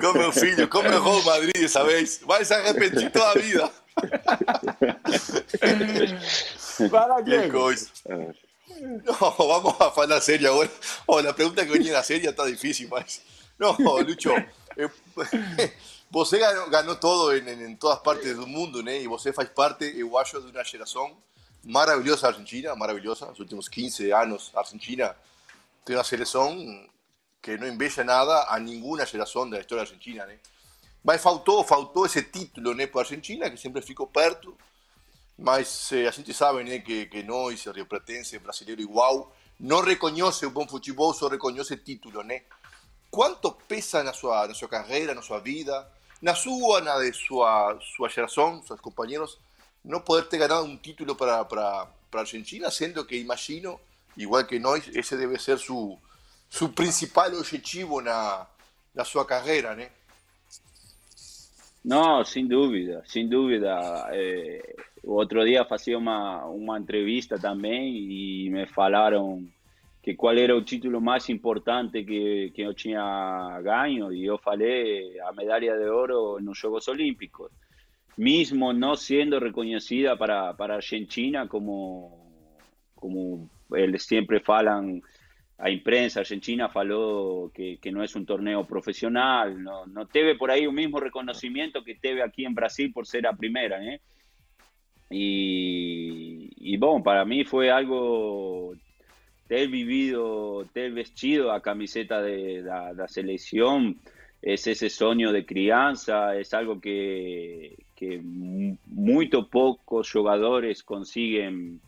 [0.00, 2.20] com meu filho, como errou o Madrid vez.
[2.24, 3.70] Vai se arrepender toda a vida.
[6.90, 7.88] Lá, Que coisa.
[9.04, 10.70] No, vamos a falda seria ahora.
[11.06, 13.22] Oh, la pregunta que venía la seria está difícil, parece.
[13.58, 14.34] No, Lucho,
[14.76, 14.88] eh,
[16.10, 18.80] vos ganó, ganó, todo en, todas partes del mundo.
[18.90, 21.14] Y vos faz parte, eh, eu de una generación
[21.64, 23.26] maravillosa Argentina, maravillosa.
[23.26, 25.14] Los últimos 15 años, Argentina
[25.84, 26.90] tiene una selección
[27.40, 30.32] que no embella nada a ninguna generación de la historia argentina, ¿no?
[31.02, 34.54] Mas faltou, faltou esse título né, para Argentina, que siempre ficou perto.
[35.40, 40.44] Mas eh, a gente sabe né, que, que nós, Rio Pretense, brasileiro igual, não reconhece
[40.44, 42.42] o bom futebol, só reconhece título, né?
[43.10, 47.78] Quanto pesa na sua, na sua carreira, na sua vida, na sua, na de sua,
[47.96, 49.38] sua geração, seus companheiros,
[49.82, 53.80] não poder ter ganado um título para, para, para a Argentina, sendo que imagino,
[54.18, 55.98] igual que nós, esse deve ser su,
[56.50, 58.46] su principal objetivo na,
[58.94, 59.90] na sua carreira, né?
[61.82, 64.06] No, sin dúvida, sin dúvida.
[64.12, 69.46] Eh, Outro dia fazia uma, uma entrevista também e me falaram
[70.02, 75.18] que qual era o título mais importante que, que eu tinha ganho e eu falei
[75.20, 77.50] a medalha de ouro nos Jogos Olímpicos.
[78.16, 82.30] Mesmo não sendo reconhecida para, para a Argentina como,
[82.94, 85.00] como eles sempre falam,
[85.58, 90.50] a imprensa argentina falou que, que não é um torneio profissional, não, não teve por
[90.50, 93.94] aí o mesmo reconhecimento que teve aqui em Brasil por ser a primeira, né?
[93.94, 94.00] ¿eh?
[95.10, 98.74] Y, y bueno, para mí fue algo
[99.48, 103.98] ter vivido, ter vestido a camiseta de la, la selección,
[104.40, 111.80] es ese sueño de crianza, es algo que, que muy pocos jugadores consiguen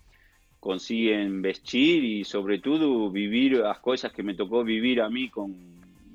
[0.59, 5.51] consiguen vestir y sobre todo vivir las cosas que me tocó vivir a mí con,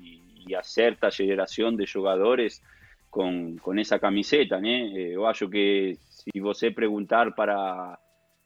[0.00, 2.62] y, y a cierta generación de jugadores
[3.10, 4.58] con, con esa camiseta.
[4.58, 4.86] ¿né?
[4.96, 5.98] Eh, yo acho que
[6.32, 7.98] si você preguntar para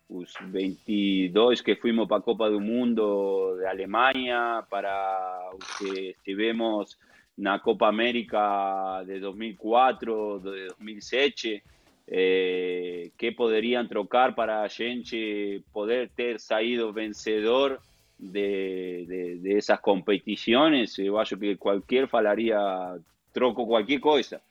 [0.09, 6.99] los 22 que fuimos para Copa del Mundo de Alemania, para los que estuvimos
[7.37, 11.63] en la Copa América de 2004, de 2007,
[12.07, 17.81] eh, que podrían trocar para a gente poder ter saído vencedor
[18.19, 20.97] de, de, de esas competiciones.
[20.97, 22.97] Yo acho que cualquier falaría
[23.33, 24.43] troco cualquier cosa.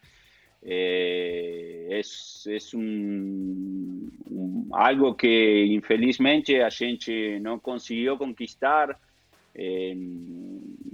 [0.64, 4.12] Eh, es, es un,
[4.74, 8.98] algo que infelizmente a gente no consiguió conquistar.
[9.54, 9.96] Eh,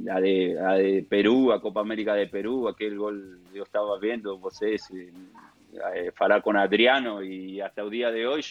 [0.04, 4.90] la, de, de Perú, a Copa América de Perú, aquel gol yo estaba viendo, vocês,
[4.92, 8.42] eh, falar con Adriano y hasta el día de hoy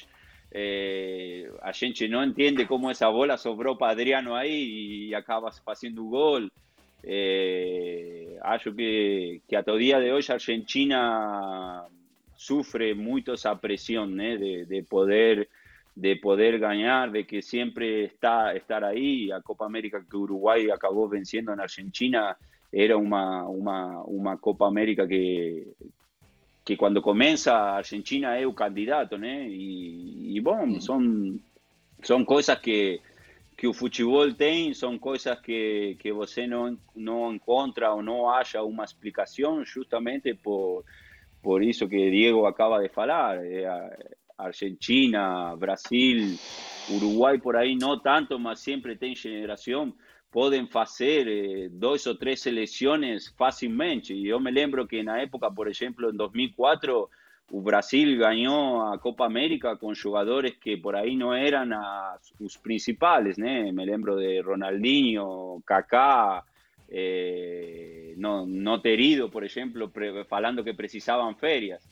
[0.51, 6.03] eh, a gente no entiende cómo esa bola sobró para Adriano ahí y acaba haciendo
[6.03, 6.53] un gol.
[7.09, 11.85] Eh, acho que, que hasta el día de hoy Argentina
[12.35, 14.37] sufre mucho esa presión ¿eh?
[14.37, 15.49] de, de, poder
[15.95, 19.31] de poder ganar, de que siempre está estar ahí.
[19.31, 22.37] A Copa América que Uruguay acabó venciendo en Argentina
[22.73, 25.69] era una, una, una Copa América que,
[26.65, 29.27] que cuando comienza Argentina es un candidato, ¿no?
[29.27, 31.41] Y, y bueno, son,
[32.03, 33.01] son cosas que,
[33.57, 38.63] que o futebol tem, são coisas que, que você não, não encontra ou não acha
[38.63, 40.85] uma explicação justamente por,
[41.43, 43.39] por isso que Diego acaba de falar.
[44.37, 46.37] Argentina, Brasil,
[46.91, 49.95] Uruguai por aí não tanto, mas sempre tem geração
[50.37, 54.13] podem fazer eh, dois ou três seleções facilmente.
[54.13, 57.09] E eu me lembro que na época, por exemplo, em 2004,
[57.51, 62.57] o Brasil ganhou a Copa América com jogadores que por aí não eram as, os
[62.57, 63.71] principais, né?
[63.71, 66.43] Me lembro de Ronaldinho, Kaká,
[66.91, 69.91] eh, não, não ter ido, por exemplo,
[70.29, 71.89] falando que precisavam férias.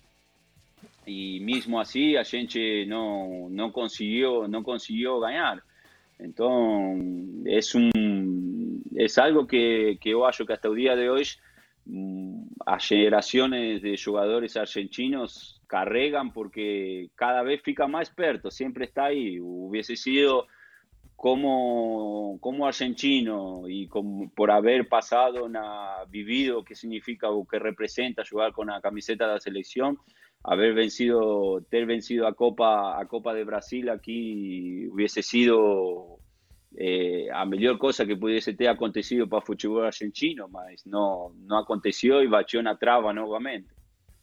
[1.07, 5.63] E mesmo assim a gente não não conseguiu não conseguiu ganhar.
[6.19, 6.99] Então
[7.47, 11.39] é um é algo que, que eu acho que até o dia de hoje
[12.67, 19.39] a generaciones de jugadores argentinos carregan porque cada vez fica más perto, siempre está ahí.
[19.41, 20.47] Hubiese sido
[21.17, 23.89] como, como argentino y
[24.35, 25.49] por haber pasado,
[26.09, 29.99] vivido qué significa o qué representa jugar con la camiseta de la selección,
[30.43, 36.19] haber vencido, ter vencido a Copa, a Copa de Brasil aquí hubiese sido
[36.77, 41.59] eh, a melhor coisa que pudesse ter acontecido para o futebol argentino, mas não, não
[41.59, 43.69] aconteceu e bateu na trava novamente.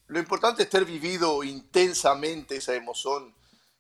[0.08, 3.34] Lo importante es ter vivido intensamente esa emoción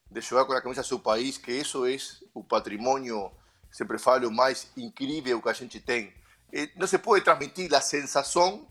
[0.10, 3.34] de jugar con la camisa de su país, que eso es un patrimonio,
[3.70, 6.14] siempre falo, más increíble que a gente tem.
[6.52, 8.66] Eh, no se puede transmitir la sensación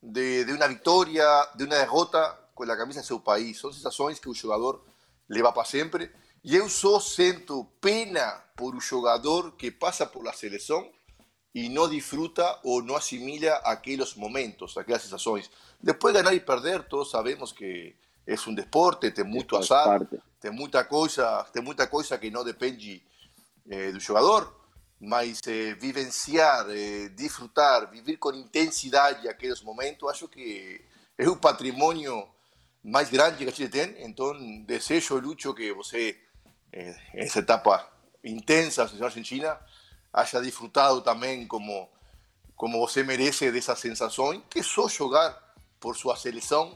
[0.00, 3.58] de, de, una victoria, de una derrota con la camisa de su país.
[3.58, 4.82] Son sensaciones que un jugador
[5.28, 6.12] le va para siempre.
[6.42, 10.90] Y eu só siento pena por un jugador que pasa por la selección
[11.52, 15.50] y no disfruta o no asimila aquellos momentos, aquellas sensaciones.
[15.78, 20.06] Después de ganar y perder, todos sabemos que es un deporte, tem muito azar,
[20.40, 23.02] tem muita coisa, tem muita coisa que não depende
[23.68, 24.52] eh, do jogador,
[24.98, 30.80] mas eh, vivenciar, eh, disfrutar, vivir com intensidade aqueles momentos, acho que
[31.16, 32.28] é o patrimônio
[32.82, 34.04] mais grande que a gente tem.
[34.04, 34.32] Então,
[34.64, 36.16] desejo, Lucho, que você
[36.72, 37.90] en esa etapa
[38.22, 39.58] intensa en Argentina,
[40.12, 41.90] haya disfrutado también como,
[42.54, 45.38] como usted merece de esa sensación, que solo jugar
[45.78, 46.74] por su selección,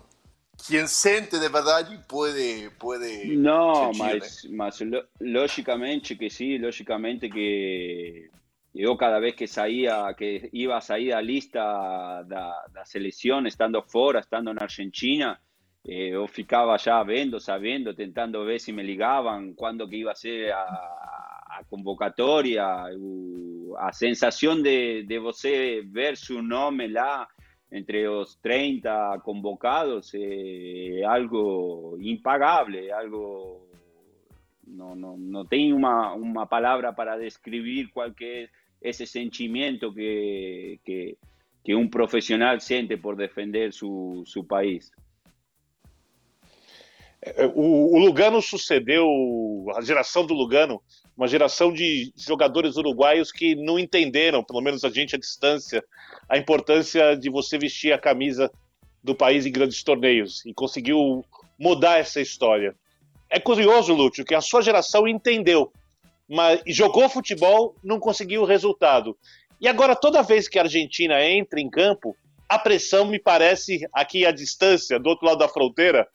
[0.67, 2.71] quien siente de verdad y puede...
[2.71, 4.83] puede no, mas, mas
[5.21, 8.31] lógicamente que sí, lógicamente que
[8.73, 13.83] yo cada vez que salía, que iba a salir a lista de la selección, estando
[13.83, 15.41] fuera, estando en Argentina,
[15.87, 20.53] eh, eu ficava já vendo, sabendo, tentando ver se me ligavam, quando que ia ser
[20.53, 22.65] a, a convocatória,
[22.99, 27.29] o, a sensação de, de você ver seu nome lá
[27.71, 33.67] entre os 30 convocados é algo impagável, é algo
[34.67, 38.49] não, não, não tem uma, uma palavra para descrever qual que é
[38.83, 39.07] esse
[39.93, 41.17] que, que,
[41.65, 42.59] que um profissional
[42.97, 44.91] por defender seu, seu país.
[47.55, 49.09] O, Lugano sucedeu
[49.75, 50.81] a geração do Lugano,
[51.17, 55.83] uma geração de jogadores uruguaios que não entenderam, pelo menos a gente à distância,
[56.29, 58.51] a importância de você vestir a camisa
[59.03, 61.25] do país em grandes torneios e conseguiu
[61.59, 62.75] mudar essa história.
[63.29, 65.73] É curioso, Lúcio, que a sua geração entendeu,
[66.29, 69.17] mas jogou futebol, não conseguiu o resultado.
[69.61, 72.17] E agora, toda vez que a Argentina entra em campo,
[72.49, 76.07] a pressão me parece, aqui à distância, do outro lado da fronteira,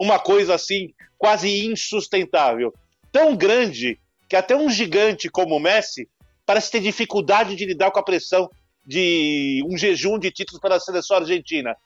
[0.00, 2.72] uma coisa assim quase insustentável.
[3.12, 6.08] tão grande que até um gigante como o Messi
[6.46, 8.48] parece ter dificuldade de lidar com a pressão
[8.86, 11.76] de um jejum de títulos para a seleção argentina.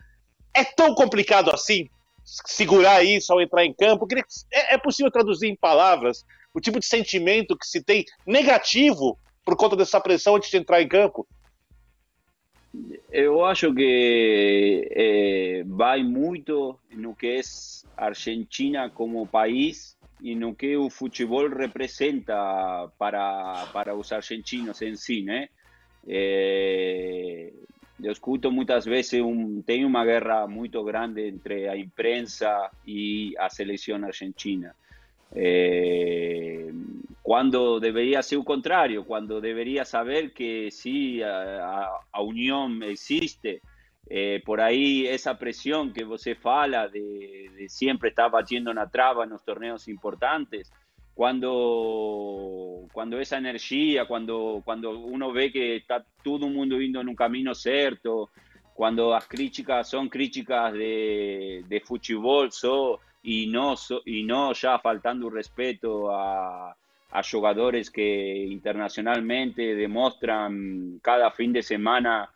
[0.55, 1.89] É tão complicado assim
[2.25, 4.07] segurar isso ao entrar em campo?
[4.53, 9.57] É, é possível traduzir em palavras o tipo de sentimento que se tem negativo por
[9.57, 11.27] conta dessa pressão antes de entrar em campo?
[13.11, 17.41] Eu acho que é, vai muito no que é
[17.97, 25.23] Argentina como país e no que o futebol representa para, para os argentinos em si,
[25.23, 25.49] né?
[26.07, 27.53] É,
[28.03, 33.49] eu escuto muitas vezes um, tem uma guerra muito grande entre a imprensa e a
[33.49, 34.75] seleção argentina.
[35.35, 36.71] Eh,
[37.25, 43.63] cuando debería ser o contrario, cuando debería saber que sí, a, a unión existe,
[44.11, 49.25] eh, por ahí esa presión que você fala de, de siempre estar batiendo una traba
[49.25, 50.71] en los torneos importantes,
[51.15, 57.09] cuando, cuando esa energía, cuando, cuando uno ve que está todo el mundo yendo en
[57.09, 58.29] un camino cierto,
[58.75, 65.31] cuando las críticas son críticas de, de fútbol, so, y no, y no ya faltando
[65.31, 66.77] respeto a,
[67.15, 72.29] a jugadores que internacionalmente demuestran cada fin de semana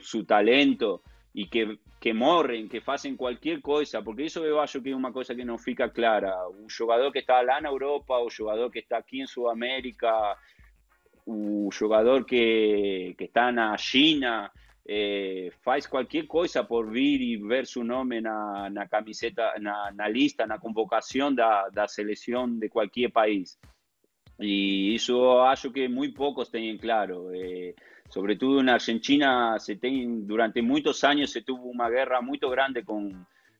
[0.00, 4.90] su talento y que, que morren, que hacen cualquier cosa, porque eso yo acho que
[4.90, 6.48] es una cosa que no fica clara.
[6.48, 10.36] Un jugador que está lá en Europa, o jugador que está aquí en Sudamérica,
[11.26, 14.52] un jugador que, que está en China,
[14.84, 20.08] eh, faz qualquer coisa por vir e ver seu nome na, na camiseta, na, na
[20.08, 23.56] lista, na convocação da, da seleção de qualquer país.
[24.42, 27.30] E isso eu acho que muito poucos têm claro.
[27.34, 27.74] Eh,
[28.08, 33.10] sobretudo na Argentina, se tem, durante muitos anos se teve uma guerra muito grande com,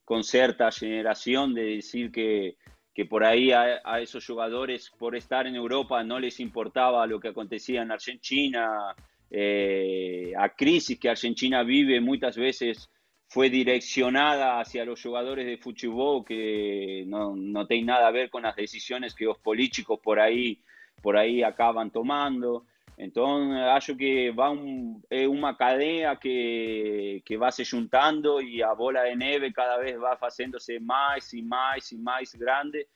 [0.04, 2.56] com certa geração de dizer que
[2.94, 7.18] que por ahí a, a, esos jugadores, por estar en Europa, no les importaba lo
[7.18, 8.94] que acontecía en Argentina,
[9.30, 12.90] eh, a crisis que Argentina vive muchas veces
[13.32, 18.42] fue direccionada hacia los jugadores de fútbol que no, no tienen nada a ver con
[18.42, 20.60] las decisiones que los políticos por ahí,
[21.00, 22.66] por ahí acaban tomando.
[22.98, 28.74] Entonces, acho que va un, es una cadena que, que va se juntando y a
[28.74, 32.88] bola de nieve cada vez va haciéndose más y más y más grande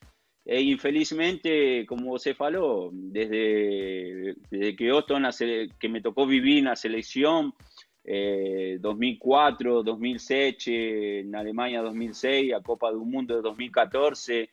[0.49, 5.31] e infelizmente, como você falou, desde, desde que na
[5.81, 7.53] que me tocou vivir na seleção,
[8.07, 14.49] eh, 2004, 2007, na Alemanha 2006, a Copa do Mundo de 2014,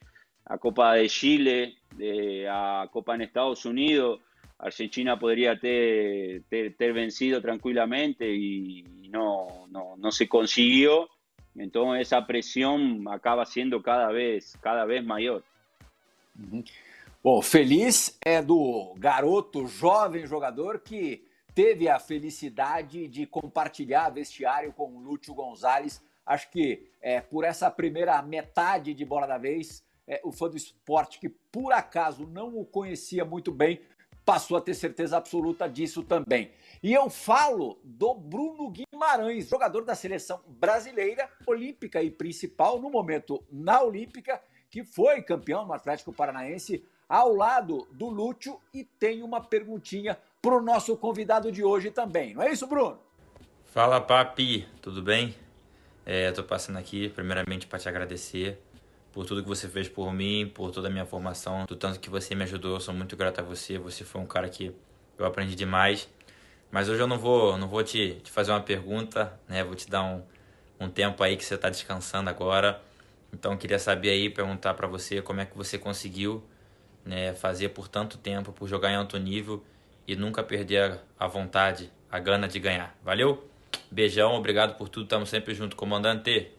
[0.46, 4.20] a Copa de Chile, eh, a Copa en Estados Unidos,
[4.58, 6.42] Argentina podría ter,
[6.94, 11.10] vencido tranquilamente y no, no, no se consiguió.
[11.56, 15.44] Entonces esa presión acaba siendo cada vez, cada vez mayor.
[17.44, 25.00] Feliz é do garoto, jovem jogador que teve a felicidade de compartilhar vestiário com o
[25.00, 26.02] Lúcio Gonzalez.
[26.26, 30.58] Acho que é, por essa primeira metade de bola da vez, é, o fã do
[30.58, 33.82] esporte que por acaso não o conhecia muito bem,
[34.26, 36.52] passou a ter certeza absoluta disso também.
[36.82, 43.44] E eu falo do Bruno Guimarães, jogador da seleção brasileira, olímpica e principal, no momento
[43.52, 49.42] na Olímpica, que foi campeão no Atlético Paranaense, ao lado do Lúcio, e tem uma
[49.42, 52.34] perguntinha para o nosso convidado de hoje também.
[52.34, 53.00] Não é isso, Bruno?
[53.68, 55.34] Fala, Papi, tudo bem?
[56.06, 58.60] É, Estou passando aqui, primeiramente, para te agradecer
[59.14, 62.10] por tudo que você fez por mim, por toda a minha formação, do tanto que
[62.10, 62.74] você me ajudou.
[62.74, 63.78] Eu sou muito grato a você.
[63.78, 64.76] Você foi um cara que
[65.18, 66.10] eu aprendi demais.
[66.70, 69.64] Mas hoje eu não vou, não vou te, te fazer uma pergunta, né?
[69.64, 70.24] Vou te dar um,
[70.78, 72.82] um tempo aí que você está descansando agora.
[73.32, 76.44] Então queria saber aí, perguntar para você como é que você conseguiu
[77.06, 79.64] né, fazer por tanto tempo, por jogar em alto nível
[80.08, 82.96] e nunca perder a vontade, a gana de ganhar.
[83.04, 83.48] Valeu?
[83.92, 86.52] Beijão, obrigado por tudo, estamos sempre junto, comandante.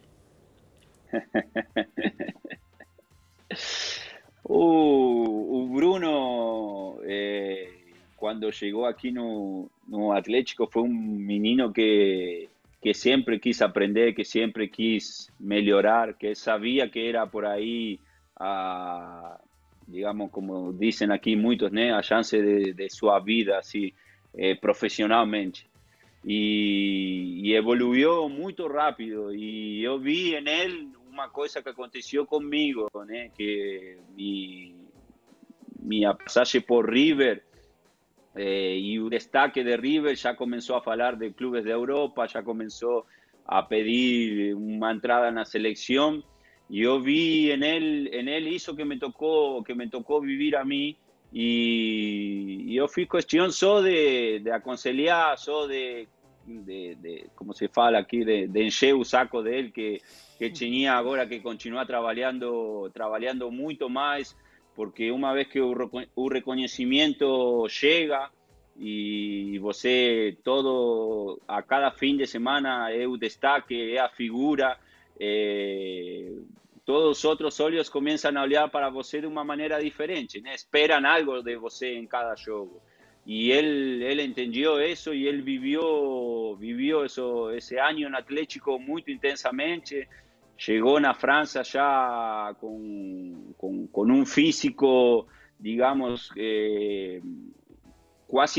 [4.43, 7.71] o, o, Bruno, eh,
[8.17, 12.49] quando chegou aqui no, no Atlético, foi um menino que
[12.85, 17.99] que siempre quise aprender, que siempre quise mejorar, que sabía que era por ahí,
[18.35, 19.39] a,
[19.87, 21.95] digamos, como dicen aquí muchos, ¿no?
[21.95, 23.93] a chance de, de su vida, así,
[24.33, 25.67] eh, profesionalmente.
[26.27, 32.89] Y, y, evoluiu muito rápido e eu vi en él uma coisa que aconteceu comigo,
[33.05, 33.29] né?
[33.29, 34.75] que mi,
[35.79, 37.43] minha passagem por River
[38.35, 42.41] eh, y un destaque de River ya comenzó a hablar de clubes de Europa, ya
[42.41, 43.05] comenzó
[43.45, 46.34] a pedir una entrada en la selección Y
[46.69, 50.65] yo vi en él, en él hizo que me tocó, que me tocó vivir a
[50.65, 50.97] mí.
[51.31, 56.07] Y, yo fui cuestión solo de, de aconsejar, solo de,
[56.45, 60.01] de, de, como se fala aquí, de, de encher saco de él que,
[60.37, 64.35] que tenía ahora que continúa trabajando, trabajando mucho más,
[64.75, 68.31] porque una vez que un reconocimiento llega
[68.77, 74.77] y você todo, a cada fin de semana es un destaque, es a figura,
[75.19, 76.31] eh,
[76.85, 80.53] todos os outros olhos começam a olhar para você de uma maneira diferente, né?
[80.53, 82.81] Esperam algo de você em cada jogo.
[83.25, 89.09] E ele ele entendeu isso e ele viveu viveu isso esse ano no Atlético muito
[89.09, 90.07] intensamente.
[90.57, 95.27] Chegou na França já com com, com físico,
[95.59, 97.19] digamos, eh,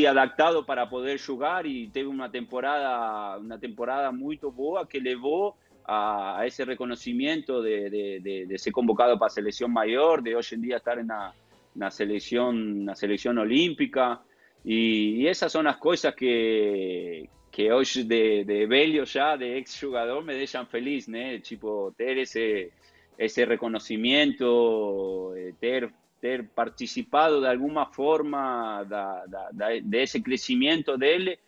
[0.08, 6.42] adaptado para poder jogar e teve uma temporada uma temporada muito boa que levou a,
[6.46, 11.90] ese reconocimiento de, ser convocado para selección mayor, de hoy en día estar en la,
[11.90, 14.22] selección, la selección olímpica.
[14.64, 20.24] Y, esas son las cosas que, que hoy de, de Belio ya, de ex jugador,
[20.24, 21.18] me dejan feliz, ¿no?
[21.42, 22.72] Tipo, tener ese,
[23.18, 31.38] ese reconocimiento, eh, tener, ter participado de alguna forma de, ese crecimiento de él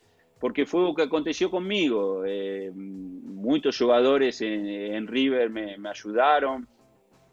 [0.40, 2.22] porque fue lo que aconteció conmigo.
[2.24, 6.68] Eh, muchos jugadores en, River me, ayudaron,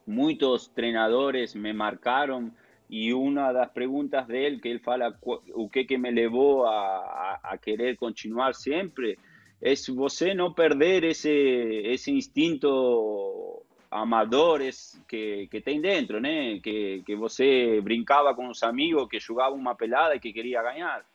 [0.05, 2.53] muchos entrenadores me marcaron
[2.87, 7.57] y una de las preguntas de él que él fala o que, me llevó a,
[7.61, 9.17] querer continuar siempre
[9.61, 14.61] es você no perder ese, instinto amador
[15.07, 20.19] que, que dentro, Que, que você brincaba con los amigos, que jugaba una pelada y
[20.19, 21.05] que quería ganar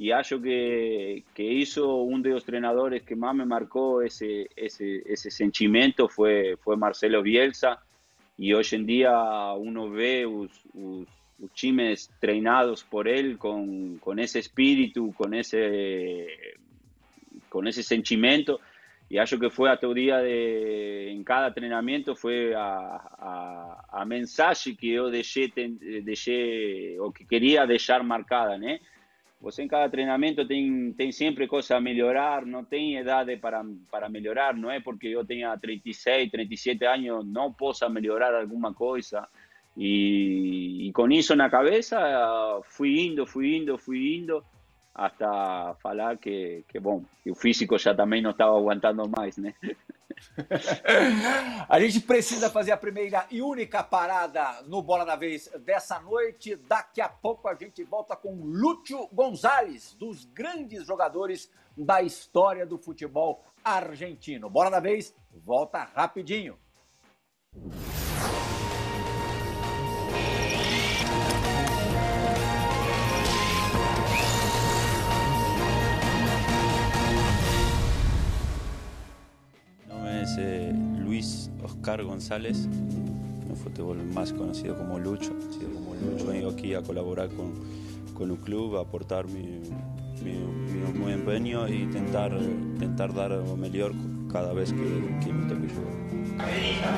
[0.00, 5.02] y acho que, que hizo uno de los entrenadores que más me marcó ese, ese,
[5.04, 7.84] ese sentimiento fue, fue Marcelo Bielsa
[8.38, 9.12] y hoy en día
[9.52, 11.06] uno ve los,
[11.52, 16.28] chimes treinados por él con, con, ese espíritu, con ese,
[17.50, 18.58] con ese sentimiento
[19.06, 24.74] y acho que fue a todo día de, en cada entrenamiento fue a, a, mensaje
[24.74, 25.52] que yo dejé,
[26.02, 28.78] dejé o que quería dejar marcada, ¿no?
[29.40, 34.08] Você em cada treinamento tem, tem sempre coisa a melhorar, não tem idade para, para
[34.08, 39.26] melhorar, não é porque eu tenha 36, 37 anos, não possa melhorar alguma coisa.
[39.74, 41.98] E, e com isso na cabeça,
[42.64, 44.44] fui indo, fui indo, fui indo,
[44.94, 49.54] hasta falar que, que bom, o físico já também não estava aguentando mais, né?
[51.68, 56.56] a gente precisa fazer a primeira e única parada no Bola da Vez dessa noite.
[56.56, 62.76] Daqui a pouco a gente volta com Lúcio Gonzalez, dos grandes jogadores da história do
[62.76, 64.50] futebol argentino.
[64.50, 66.58] Bola da Vez volta rapidinho.
[80.98, 82.68] Luis Oscar González,
[83.48, 85.32] un fútbol más conocido como Lucho.
[85.74, 86.26] como Lucho.
[86.26, 87.52] Vengo aquí a colaborar con,
[88.14, 89.60] con un club, a aportar mi,
[90.22, 93.92] mi, empeño e intentar, intentar dar lo mejor
[94.30, 94.78] cada vez que,
[95.24, 96.00] que me toque jugar.
[96.38, 96.96] Acredita,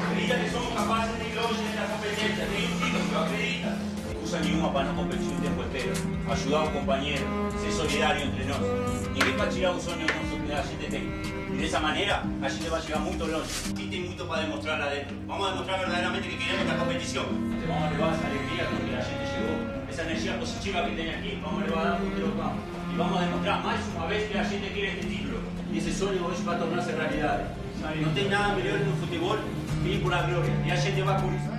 [0.00, 3.76] acredita que somos capaces de ir en la competencia, de un título, acredita.
[4.10, 5.92] Excusa ninguna para no competir un tiempo entero.
[6.28, 7.26] Ayudar a un compañero,
[7.62, 9.08] ser solidario entre nosotros.
[9.14, 11.41] Ni que para tirar un sueño que la gente tenga.
[11.52, 13.48] Y de esa manera, allí le va a llegar mucho longe.
[13.70, 15.16] Y tiene mucho para demostrar adentro.
[15.26, 17.26] Vamos a demostrar verdaderamente que queremos esta competición.
[17.60, 20.92] Te vamos a llevar esa alegría con que la gente llegó, esa energía positiva que
[20.92, 22.62] tiene aquí, vamos a llevar a un campo.
[22.92, 25.38] Y vamos a demostrar más una vez que la gente quiere este título.
[25.72, 27.48] Y ese sueño hoy va a tornarse realidad.
[28.00, 29.38] No tiene nada mejor en un fútbol
[29.82, 30.52] que ir por la gloria.
[30.64, 31.50] Y la gente va por eso.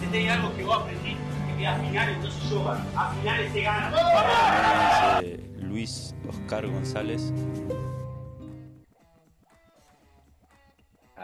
[0.00, 3.62] Si tiene algo que vos aprendí, es que al final entonces yo A finales se
[3.62, 5.20] gana.
[5.58, 7.32] Luis Oscar González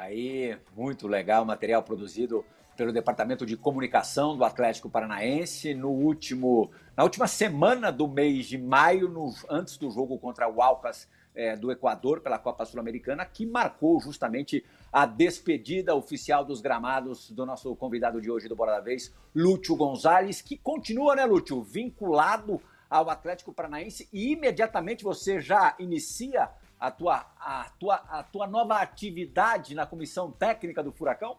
[0.03, 2.45] Aí, muito legal, material produzido
[2.77, 8.59] pelo Departamento de Comunicação do Atlético Paranaense no último, na última semana do mês de
[8.59, 13.47] maio, no, antes do jogo contra o Alcas é, do Equador pela Copa Sul-Americana, que
[13.47, 18.81] marcou justamente a despedida oficial dos gramados do nosso convidado de hoje do Bora da
[18.81, 25.77] Vez, Lúcio Gonzalez, que continua, né, Lúcio, vinculado ao Atlético Paranaense e imediatamente você já
[25.79, 26.51] inicia
[26.83, 31.39] a tua, a tua, a tua nova atividade na comissão técnica do Furacão?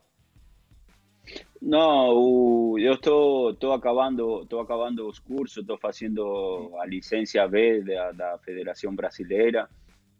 [1.61, 8.37] Não, eu estou acabando tô acabando os cursos, estou fazendo a licença B da, da
[8.39, 9.69] Federação Brasileira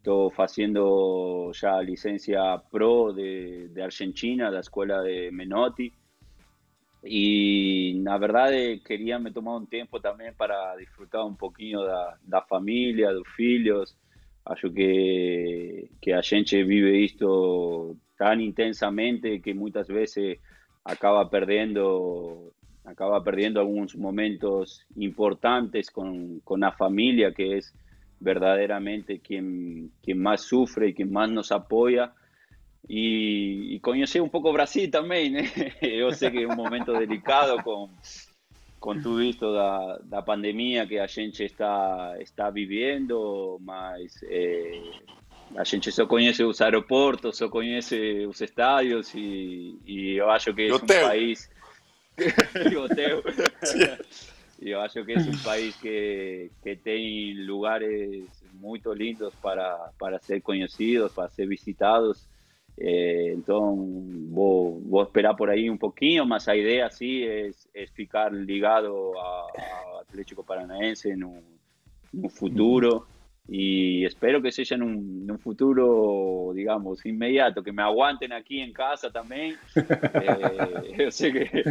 [0.04, 5.94] Estou fazendo já a licencia pro de, de Argentina, da escola de Menotti.
[7.06, 12.42] E na verdade queria me tomar um tempo também para desfrutar um pouquinho da, da
[12.42, 13.96] família, dos filhos.
[14.46, 20.40] Acho que, que a gente vive isto tão intensamente que muitas vezes
[20.84, 22.54] acaba perdendo
[22.86, 27.74] acaba perdiendo algunos momentos importantes con, con la familia, que es
[28.20, 32.14] verdaderamente quien, quien más sufre y quien más nos apoya.
[32.86, 35.38] Y, y conocer un poco Brasil también.
[35.38, 35.50] ¿eh?
[36.00, 37.92] Yo sé que es un momento delicado con,
[38.84, 44.92] con todo esto da, da pandemia que a gente está, está viviendo, mas eh,
[45.56, 50.68] a gente só conhece os aeroportos, só conhece os estádios e, e eu acho que
[50.68, 51.50] é um país
[52.70, 53.24] e hotel.
[54.60, 58.26] E eu acho que é um país que, que tem lugares
[58.56, 62.28] muito lindos para, para ser conhecidos, para ser visitados.
[62.78, 63.76] Eh, então,
[64.30, 68.88] vou, vou esperar por aí um pouquinho, mas a ideia, sim, é, é ficar ligado
[68.88, 71.44] ao Atlético Paranaense no,
[72.12, 73.06] no futuro.
[73.46, 78.62] Y espero que sea en un, en un, futuro, digamos, inmediato, que me aguanten aquí
[78.62, 79.58] en casa también.
[79.76, 81.64] eh, yo sé que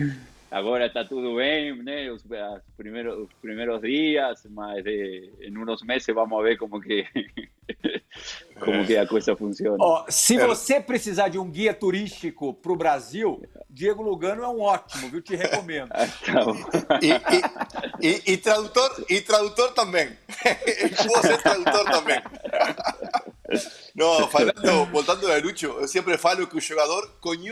[0.53, 2.11] ahora está todo bien, né?
[2.11, 7.07] Os, os, primeiros, os primeiros dias, mas em uns meses vamos ver como que
[8.61, 9.77] como que a coisa funciona.
[9.81, 14.61] Ó, se você precisar de um guia turístico para o Brasil, Diego Lugano é um
[14.61, 15.23] ótimo, viu?
[15.23, 15.91] Te recomendo.
[17.01, 20.11] e, e, e, e, tradutor, e tradutor também.
[21.09, 22.23] Vou ser tradutor também.
[23.95, 27.11] Não, falando, voltando a Lucho, eu sempre falo que o jogador,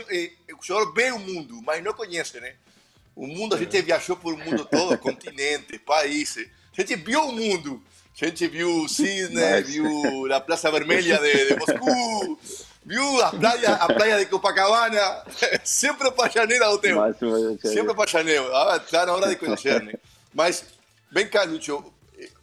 [0.09, 2.55] eh, o jogador vê o mundo, mas não conhece, né?
[3.15, 6.47] O mundo, a gente viajou por o mundo todo, continentes, países.
[6.77, 7.81] A gente viu o mundo.
[8.21, 12.39] A gente viu Cisne, viu a Praça Vermelha de, de Moscou,
[12.85, 15.23] viu a praia, a praia de Copacabana.
[15.63, 16.97] Sempre para janeiro, Oteu.
[17.61, 18.55] Sempre para janeiro.
[18.55, 19.93] Ah, está na hora de conhecer, né?
[20.33, 20.65] Mas,
[21.11, 21.83] vem cá, Lúcio.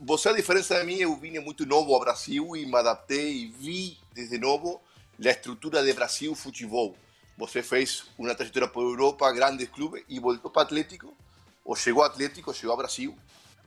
[0.01, 3.47] Você, a diferença de mim, eu vim muito novo ao Brasil e me adaptei e
[3.47, 4.81] vi desde novo
[5.25, 6.97] a estrutura de Brasil futebol.
[7.39, 11.17] Você fez uma trajetória por Europa, grandes clubes, e voltou para Atlético,
[11.65, 13.17] ou chegou ao Atlético, chegou ao Brasil,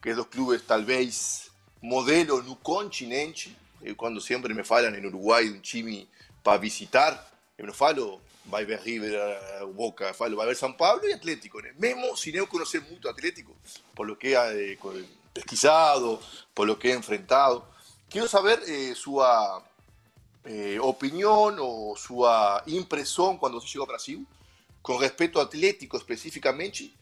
[0.02, 1.50] que é dos clubes talvez
[1.82, 3.58] modelo no continente.
[3.82, 6.10] Eu, quando sempre me falam em Uruguai um time
[6.44, 9.14] para visitar, eu não falo vai ver River,
[9.64, 11.72] o Boca, falo vai ver São Paulo e Atlético, né?
[11.78, 13.56] mesmo sem eu conhecer muito Atlético,
[13.96, 14.78] por lo que é
[15.34, 16.20] pesquisado,
[16.54, 17.64] por lo que he enfrentado.
[18.10, 19.64] Quero saber eh, sua
[20.46, 22.26] eh, opinión o su
[22.68, 24.26] impresión cuando se llegó a Brasil,
[24.82, 26.94] con respecto a Atlético específicamente,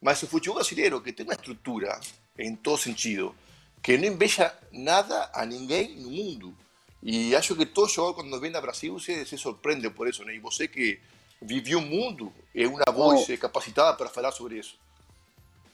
[0.00, 1.98] mas o futebol brasileiro, que tem uma estrutura
[2.36, 3.34] em todo sentido,
[3.82, 6.54] que não inveja nada a ninguém no mundo.
[7.02, 10.24] E acho que todo jogador, quando vem a Brasil, se, se surpreende por isso.
[10.24, 10.34] Né?
[10.34, 10.98] E você que
[11.40, 13.38] viveu o mundo, é uma voz oh.
[13.38, 14.76] capacitada para falar sobre isso.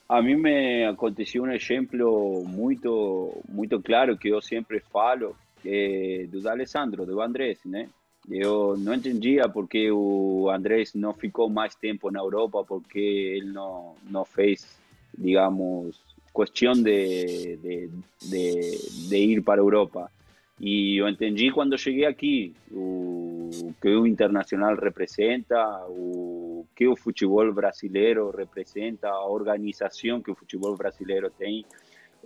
[0.06, 5.34] A mim me aconteceu um exemplo muito, muito claro que eu sempre falo,
[5.64, 7.88] eh, do Alessandro, do Andrés, né?
[8.30, 13.94] Eu não entendia porque o Andrés não ficou mais tempo na Europa, porque ele não,
[14.08, 14.78] não fez,
[15.16, 16.00] digamos,
[16.34, 17.90] questão de, de,
[18.22, 20.10] de, de ir para a Europa.
[20.58, 23.50] E eu entendi quando cheguei aqui o
[23.80, 30.76] que o Internacional representa, o que o futebol brasileiro representa, a organização que o futebol
[30.76, 31.64] brasileiro tem.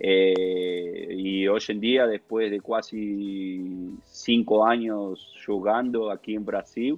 [0.01, 6.97] Eh, y hoy en día, después de casi cinco años jugando aquí en Brasil,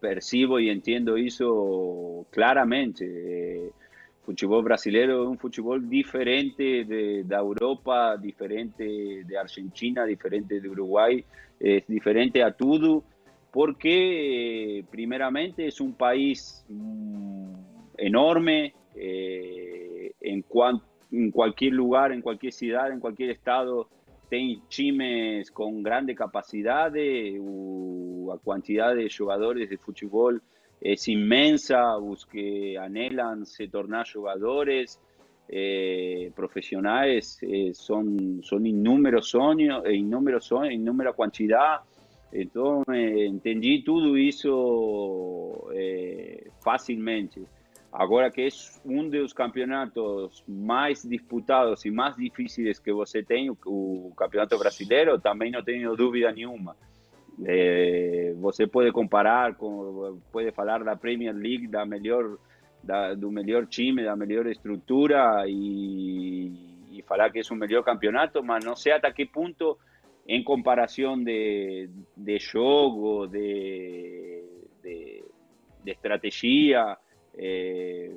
[0.00, 3.04] percibo y entiendo eso claramente.
[3.06, 3.70] Eh,
[4.24, 11.24] fútbol brasileño es un fútbol diferente de, de, Europa, diferente de Argentina, diferente de Uruguay,
[11.60, 13.04] es diferente a todo,
[13.52, 17.54] porque primeramente es un país mm,
[17.98, 23.88] enorme eh, en cuanto en cualquier lugar, en cualquier ciudad, en cualquier estado,
[24.28, 30.42] tem times con grande capacidad, la cantidad de jugadores de fútbol
[30.80, 35.00] es inmensa, los que anhelan se tornar jugadores
[35.48, 41.80] eh, profesionales eh, son, son innúmeros sueños, eh, innúmeros sueños, innúmera cantidad.
[42.32, 45.68] Entonces entendí todo eso
[46.60, 47.42] fácilmente.
[47.94, 48.48] Agora que é
[48.84, 55.52] um dos campeonatos mais disputados e mais difíceis que você tem, o, campeonato brasileiro, também
[55.52, 56.76] não tenho dúvida nenhuma.
[57.46, 62.36] É, você pode comparar, com, pode falar da Premier League, da melhor,
[62.82, 68.42] da, do melhor time, da melhor estrutura e, e falar que é o melhor campeonato,
[68.42, 69.78] mas não sei até que ponto
[70.26, 74.42] em comparação de, de jogo, de,
[74.82, 75.24] de,
[75.84, 76.98] de estratégia,
[77.36, 78.10] é,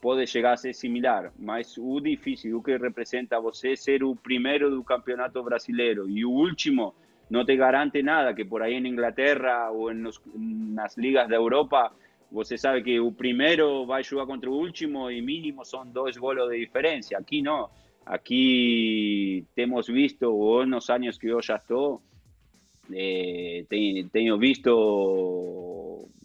[0.00, 4.70] pode chegar a ser similar, mas o difícil, o que representa você ser o primeiro
[4.70, 6.94] do campeonato brasileiro e o último
[7.28, 11.92] não te garante nada, que por aí na Inglaterra ou nos, nas ligas da Europa,
[12.30, 16.50] você sabe que o primeiro vai jogar contra o último e mínimo são dois golos
[16.50, 17.16] de diferença.
[17.18, 17.68] Aqui não.
[18.04, 22.00] Aqui temos visto, ou nos anos que eu já estou,
[22.92, 23.64] eh,
[24.12, 24.70] tenho visto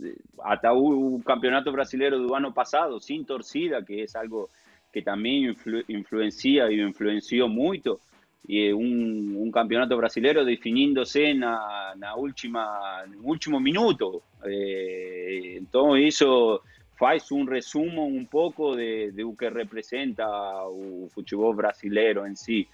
[0.04, 4.50] Eh, hasta un campeonato brasileño de año pasado, sin torcida, que es algo
[4.92, 8.00] que también influ, influencia y influenció mucho.
[8.48, 14.24] E un, un, campeonato brasileño definiéndose en la última último minuto.
[14.46, 16.64] Eh, entonces eso
[16.96, 20.26] faz un resumo un poco de, de lo que representa
[20.68, 22.68] el fútbol brasileño en sí.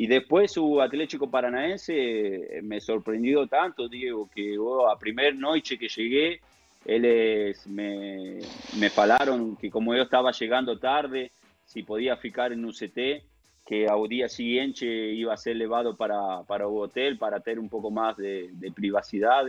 [0.00, 5.76] Y después su Atlético Paranaense eh, me sorprendió tanto, Diego, que oh, a primera noche
[5.76, 6.40] que llegué,
[6.84, 8.38] ellos me,
[8.78, 11.32] me falaron que como yo estaba llegando tarde,
[11.64, 13.24] si podía ficar en UCT,
[13.66, 17.68] que al día siguiente iba a ser elevado para, para un hotel, para tener un
[17.68, 19.46] poco más de, de privacidad.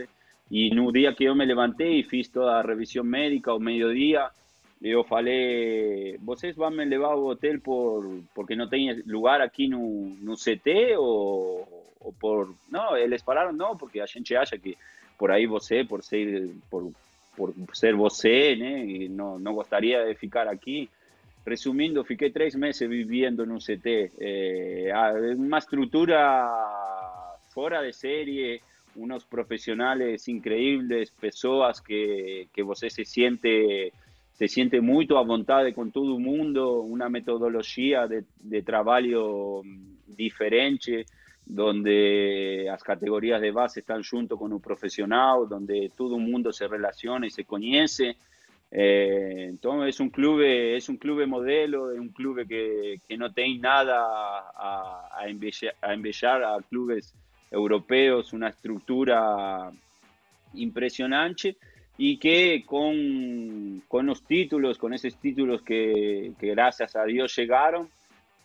[0.50, 3.60] Y en un día que yo me levanté y fiz toda la revisión médica, o
[3.60, 4.32] mediodía,
[4.80, 9.68] meio-dia, eu falei, vocês vão me levar ao hotel por, porque não tem lugar aqui
[9.68, 12.54] no, no CT ou, ou por...
[12.70, 14.76] Não, eles falaram, não, porque a gente acha que
[15.18, 16.92] por aí você, por ser, por,
[17.36, 20.88] por ser você, né, e não, de ficar aqui.
[21.44, 24.12] resumiendo, fiqué tres meses viviendo en un CT.
[24.18, 24.92] Eh,
[25.36, 26.50] una estructura
[27.48, 28.62] fuera de serie,
[28.94, 33.92] unos profesionales increíbles, personas que, que usted se siente
[34.40, 39.60] se siente muito à vontade com todo el mundo, una metodología de, de trabalho
[40.06, 41.04] diferente,
[41.44, 46.66] donde las categorías de base están junto con un profesional donde todo el mundo se
[46.66, 48.16] relaciona e se conoce.
[48.72, 53.30] Eh, então é um clube, é um clube modelo, é un club que, que não
[53.30, 55.26] tem nada a, a,
[55.82, 57.12] a a clubes
[57.50, 59.70] europeos una estructura
[60.54, 61.58] impresionante.
[62.02, 67.90] Y que con, con los títulos, con esos títulos que, que gracias a Dios llegaron,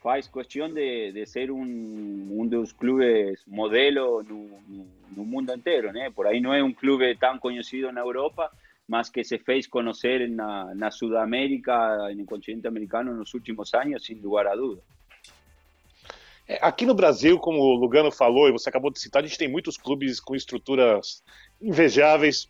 [0.02, 5.94] faz cuestión de, de ser un, uno de los clubes modelo en el mundo entero.
[5.94, 6.12] ¿no?
[6.12, 8.52] Por ahí no es un club tan conocido en Europa,
[8.88, 13.74] más que se fez conocer en la Sudamérica, en el continente americano en los últimos
[13.74, 14.82] años, sin lugar a duda.
[16.48, 19.38] É, aqui no Brasil, como o Lugano falou e você acabou de citar, a gente
[19.38, 21.24] tem muitos clubes com estruturas
[21.60, 22.48] invejáveis,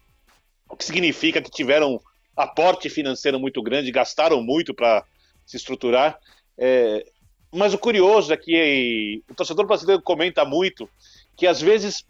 [0.69, 1.99] o que significa que tiveram
[2.35, 5.03] aporte financeiro muito grande, gastaram muito para
[5.45, 6.19] se estruturar.
[6.57, 7.05] É,
[7.53, 10.89] mas o curioso é que o torcedor brasileiro comenta muito
[11.35, 12.05] que às vezes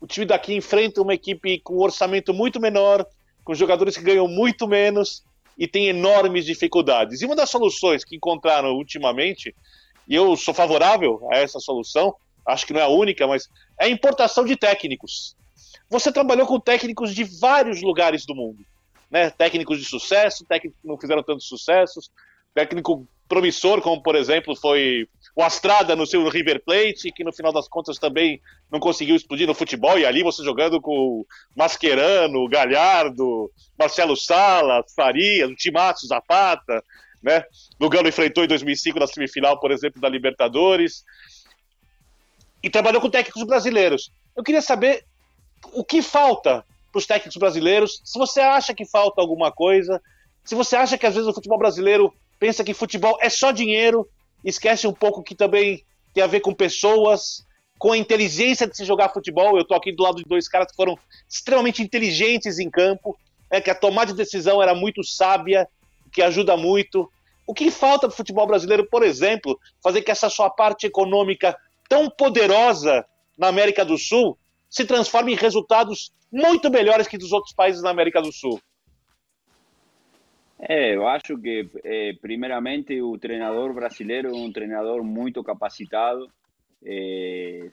[0.00, 3.06] o time daqui enfrenta uma equipe com um orçamento muito menor,
[3.44, 5.22] com jogadores que ganham muito menos
[5.56, 7.20] e têm enormes dificuldades.
[7.20, 9.54] E uma das soluções que encontraram ultimamente,
[10.08, 12.14] e eu sou favorável a essa solução,
[12.46, 15.36] acho que não é a única, mas é a importação de técnicos.
[15.92, 18.64] Você trabalhou com técnicos de vários lugares do mundo,
[19.10, 19.28] né?
[19.28, 22.10] Técnicos de sucesso, técnicos que não fizeram tantos sucessos,
[22.54, 27.52] técnico promissor, como por exemplo foi o Astrada no seu River Plate, que no final
[27.52, 28.40] das contas também
[28.70, 35.50] não conseguiu explodir no futebol, e ali você jogando com Mascherano, Galhardo, Marcelo Sala, Farias,
[35.50, 36.82] o Timaço, Zapata,
[37.22, 37.44] né?
[37.78, 41.04] Lugano enfrentou em 2005 na semifinal, por exemplo, da Libertadores,
[42.62, 44.10] e trabalhou com técnicos brasileiros.
[44.34, 45.04] Eu queria saber
[45.72, 50.00] o que falta para os técnicos brasileiros, se você acha que falta alguma coisa,
[50.44, 54.08] se você acha que às vezes o futebol brasileiro pensa que futebol é só dinheiro
[54.44, 57.46] esquece um pouco que também tem a ver com pessoas,
[57.78, 59.56] com a inteligência de se jogar futebol.
[59.56, 60.98] Eu tô aqui do lado de dois caras que foram
[61.28, 63.16] extremamente inteligentes em campo,
[63.50, 65.68] é que a tomada de decisão era muito sábia,
[66.12, 67.10] que ajuda muito.
[67.46, 71.56] O que falta para o futebol brasileiro, por exemplo, fazer que essa sua parte econômica
[71.88, 73.04] tão poderosa
[73.36, 74.38] na América do Sul
[74.72, 78.58] se transforme em resultados muito melhores que dos outros países na América do Sul?
[80.58, 86.26] É, eu acho que, é, primeiramente, o treinador brasileiro é um treinador muito capacitado,
[86.82, 87.68] é,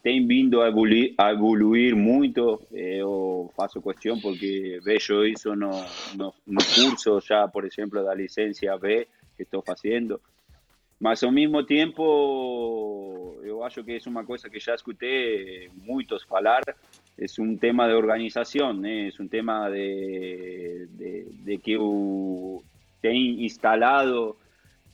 [0.00, 2.62] tem vindo a evoluir, a evoluir muito.
[2.70, 5.70] Eu faço questão porque vejo isso no,
[6.14, 10.20] no, no curso, já, por exemplo, da licença B que estou fazendo.
[10.98, 16.62] Mas ao mesmo tempo, eu acho que é uma coisa que já escutei muitos falar,
[17.16, 19.08] es un tema de organización, ¿eh?
[19.08, 22.62] es un tema de, de, que uh,
[23.02, 24.36] instalado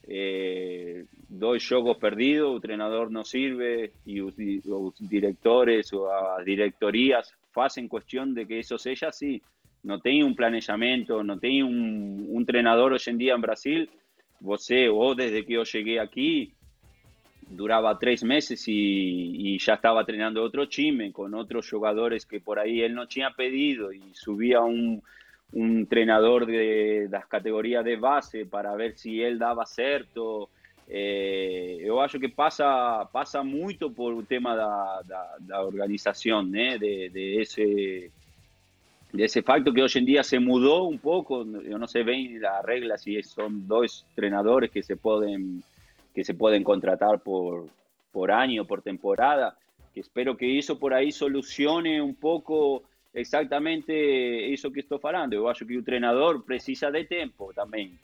[0.07, 7.33] eh, dois jogos perdidos, o treinador não serve e os, os diretores ou as diretorias
[7.51, 9.41] fazem questão de que isso seja assim.
[9.83, 13.87] Não tem um planejamento, não tem um, um treinador hoje em dia em Brasil.
[14.43, 16.53] Você, ou desde que eu cheguei aqui,
[17.47, 22.81] duraba tres meses y, ya estaba entrenando otro time con otros jugadores que por ahí
[22.81, 25.01] él no tenía pedido y subía un,
[25.53, 30.49] un entrenador de las categorías de base para ver si él daba cierto.
[30.89, 35.13] Eh, yo acho que pasa pasa mucho por el tema de
[35.47, 38.11] la organización, de, de, ese
[39.13, 42.41] de ese facto que hoy en día se mudó un poco, yo no sé bien
[42.41, 45.63] la regla si son dos entrenadores que se pueden
[46.15, 47.67] que se pueden contratar por,
[48.11, 49.57] por año, por temporada,
[49.93, 52.83] que espero que eso por ahí solucione un poco
[53.13, 55.33] exatamente eso que estou falando.
[55.33, 57.97] Eu acho que o treinador precisa de tempo também.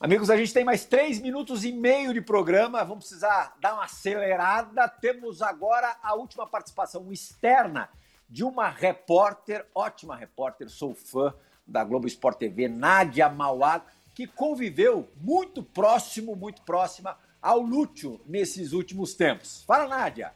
[0.00, 3.84] Amigos, a gente tem mais três minutos e meio de programa, vamos precisar dar uma
[3.84, 4.88] acelerada.
[4.88, 7.88] Temos agora a última participação externa
[8.28, 11.32] de uma repórter, ótima repórter, sou fã
[11.66, 18.72] da Globo Esporte TV, Nádia Mauad, que conviveu muito próximo, muito próxima ao Lúcio nesses
[18.72, 19.62] últimos tempos.
[19.64, 20.32] Fala, Nádia!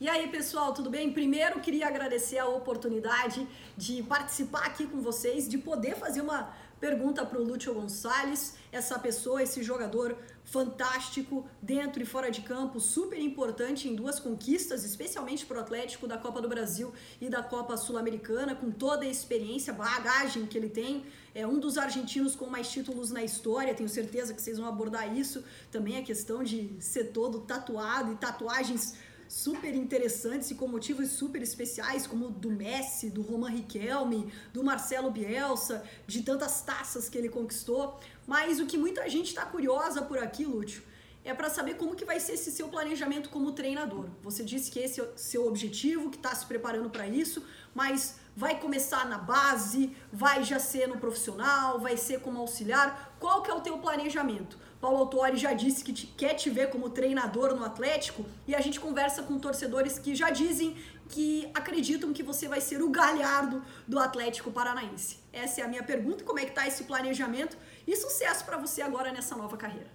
[0.00, 1.12] E aí, pessoal, tudo bem?
[1.12, 3.46] Primeiro, queria agradecer a oportunidade
[3.76, 8.98] de participar aqui com vocês, de poder fazer uma pergunta para o Lúcio Gonçalves, essa
[8.98, 10.18] pessoa, esse jogador
[10.52, 16.06] fantástico dentro e fora de campo, super importante em duas conquistas, especialmente para o Atlético
[16.06, 20.68] da Copa do Brasil e da Copa Sul-Americana, com toda a experiência, bagagem que ele
[20.68, 21.06] tem.
[21.34, 25.16] É um dos argentinos com mais títulos na história, tenho certeza que vocês vão abordar
[25.16, 25.42] isso.
[25.70, 28.94] Também a questão de ser todo tatuado e tatuagens
[29.32, 35.10] super interessantes e com motivos super especiais, como do Messi, do Roman Riquelme, do Marcelo
[35.10, 37.98] Bielsa, de tantas taças que ele conquistou.
[38.26, 40.82] Mas o que muita gente está curiosa por aqui, Lúcio,
[41.24, 44.10] é para saber como que vai ser esse seu planejamento como treinador.
[44.22, 47.42] Você disse que esse é o seu objetivo, que está se preparando para isso,
[47.74, 53.16] mas vai começar na base, vai já ser no profissional, vai ser como auxiliar?
[53.18, 54.58] Qual que é o teu planejamento?
[54.82, 58.60] Paulo Autori já disse que te, quer te ver como treinador no Atlético e a
[58.60, 60.76] gente conversa com torcedores que já dizem
[61.08, 65.20] que acreditam que você vai ser o galhardo do Atlético Paranaense.
[65.32, 67.56] Essa é a minha pergunta, como é que tá esse planejamento
[67.86, 69.86] e sucesso para você agora nessa nova carreira.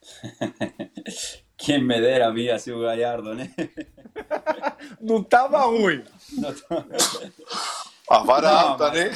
[1.58, 3.54] Quem me dera a mim a ser o Galhardo, né?
[4.98, 6.02] Não tava ruim.
[8.08, 9.12] A vara alta, né?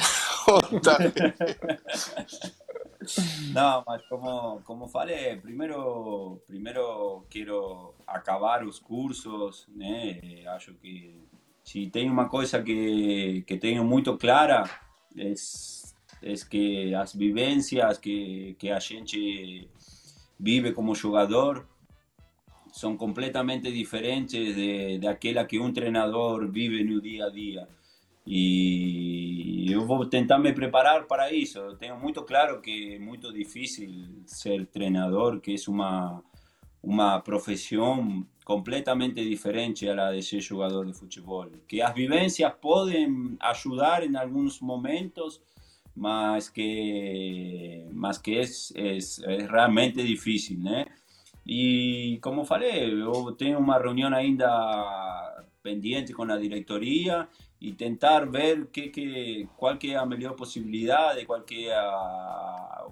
[3.53, 10.47] No, mas como, como falei, primeiro, primeiro quero acabar os cursos, eh, né?
[10.47, 11.23] Acho que
[11.63, 14.63] se tem uma coisa que, que tenho muito clara
[15.17, 15.33] é,
[16.23, 19.69] é que as vivências que, que a gente
[20.39, 21.67] vive como jogador
[22.71, 27.67] são completamente diferentes de, daquela que um treinador vive no dia a dia.
[28.27, 31.59] E eu vou tentar me preparar para isso.
[31.59, 36.23] Eu tenho muito claro que é muito difícil ser treinador, que é uma
[36.85, 41.49] uma profissão completamente diferente a la de ser jogador de futebol.
[41.67, 45.41] Que as vivências podem ajudar em alguns momentos,
[45.95, 48.43] mas que mas que é,
[48.75, 48.97] é,
[49.33, 50.85] é realmente difícil, né?
[51.45, 54.47] E como falei, eu tenho uma reunião ainda
[55.63, 57.27] pendiente com a diretoria
[57.65, 62.85] y tentar ver qué, qué, cuál que es la mejor posibilidad, cuál que es a,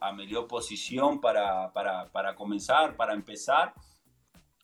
[0.00, 3.74] a mejor posición para, para, para comenzar, para empezar,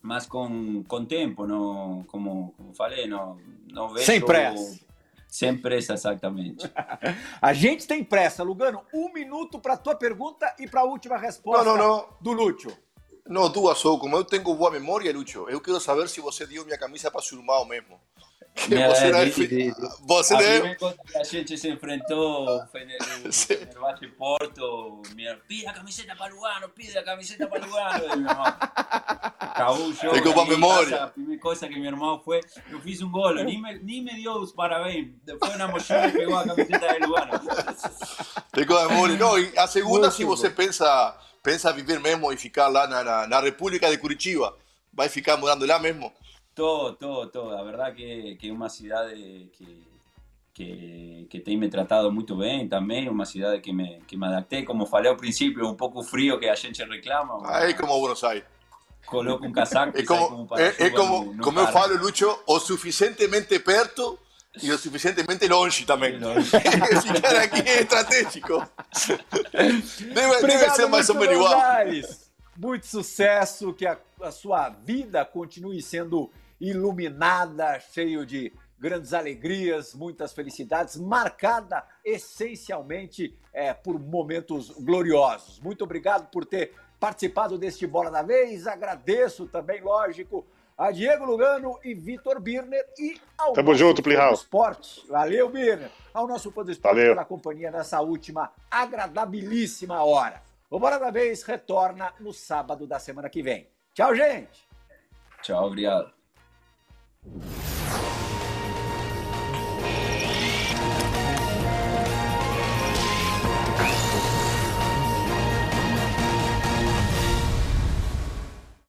[0.00, 3.38] mas com, com tempo, não, como, como falei, não,
[3.70, 4.06] não vejo...
[4.06, 4.80] Sem pressa.
[5.28, 6.64] Sem pressa, exatamente.
[7.42, 8.42] a gente tem pressa.
[8.42, 12.08] Lugano, um minuto para a tua pergunta e para a última resposta não, não, não.
[12.18, 12.74] do Lúcio.
[13.26, 13.98] Não, duas só.
[13.98, 17.20] Como eu tenho boa memória, Lúcio, eu quero saber se você deu minha camisa para
[17.20, 18.00] seu irmão mesmo.
[18.70, 19.74] É filho.
[20.02, 26.68] Você a a gente se enfrentou no Fenerbahçe Porto, minha, pide a camiseta para Lugano,
[26.70, 28.04] pide a camiseta para Lugano.
[28.04, 28.44] E meu irmão,
[29.38, 30.30] acabou o jogo.
[30.30, 31.04] Uma memória.
[31.04, 32.40] A primeira coisa que meu irmão foi,
[32.70, 35.08] eu fiz um gol, nem me, nem me deu os parabéns.
[35.38, 37.32] Foi na mochila e pegou a camiseta de Lugano.
[38.52, 39.16] Tem uma memória.
[39.16, 43.40] Não, a segunda, se você pensa, pensa viver mesmo e ficar lá na, na, na
[43.40, 44.56] República de Curitiba,
[44.92, 46.12] vai ficar morando lá mesmo?
[46.58, 47.52] Todo, todo, todo.
[47.52, 49.78] La verdad que, que una ciudad que,
[50.52, 54.64] que, que tem me tratado muito bem também, uma cidade que me, que me adaptei,
[54.64, 57.40] como falei ao princípio, um pouco frio que a gente reclama.
[57.44, 58.42] Aí como Buenos Aires.
[59.06, 63.56] Coloco um casaco é como, como, é, é como, no, como falo, Lucho, o suficientemente
[63.60, 64.18] perto
[64.60, 66.18] e o suficientemente longe também.
[66.18, 66.50] Longe.
[66.50, 68.66] Ficar aqui é estratégico.
[69.54, 71.62] Deve ser mais ou menos igual.
[72.56, 76.28] Muito sucesso, que a, a sua vida continue sendo
[76.60, 85.58] iluminada, cheio de grandes alegrias, muitas felicidades, marcada essencialmente é, por momentos gloriosos.
[85.60, 88.66] Muito obrigado por ter participado deste Bola da Vez.
[88.66, 90.46] Agradeço também, lógico,
[90.76, 94.32] a Diego Lugano e Vitor Birner e ao Tamo nosso junto, Plihal.
[94.32, 95.04] Esporte.
[95.08, 95.90] Valeu, Birner.
[96.14, 97.14] Ao nosso fã do esporte Valeu.
[97.14, 100.40] pela companhia nessa última agradabilíssima hora.
[100.70, 103.68] O Bola da Vez retorna no sábado da semana que vem.
[103.92, 104.68] Tchau, gente.
[105.42, 106.17] Tchau, obrigado.
[107.24, 107.77] you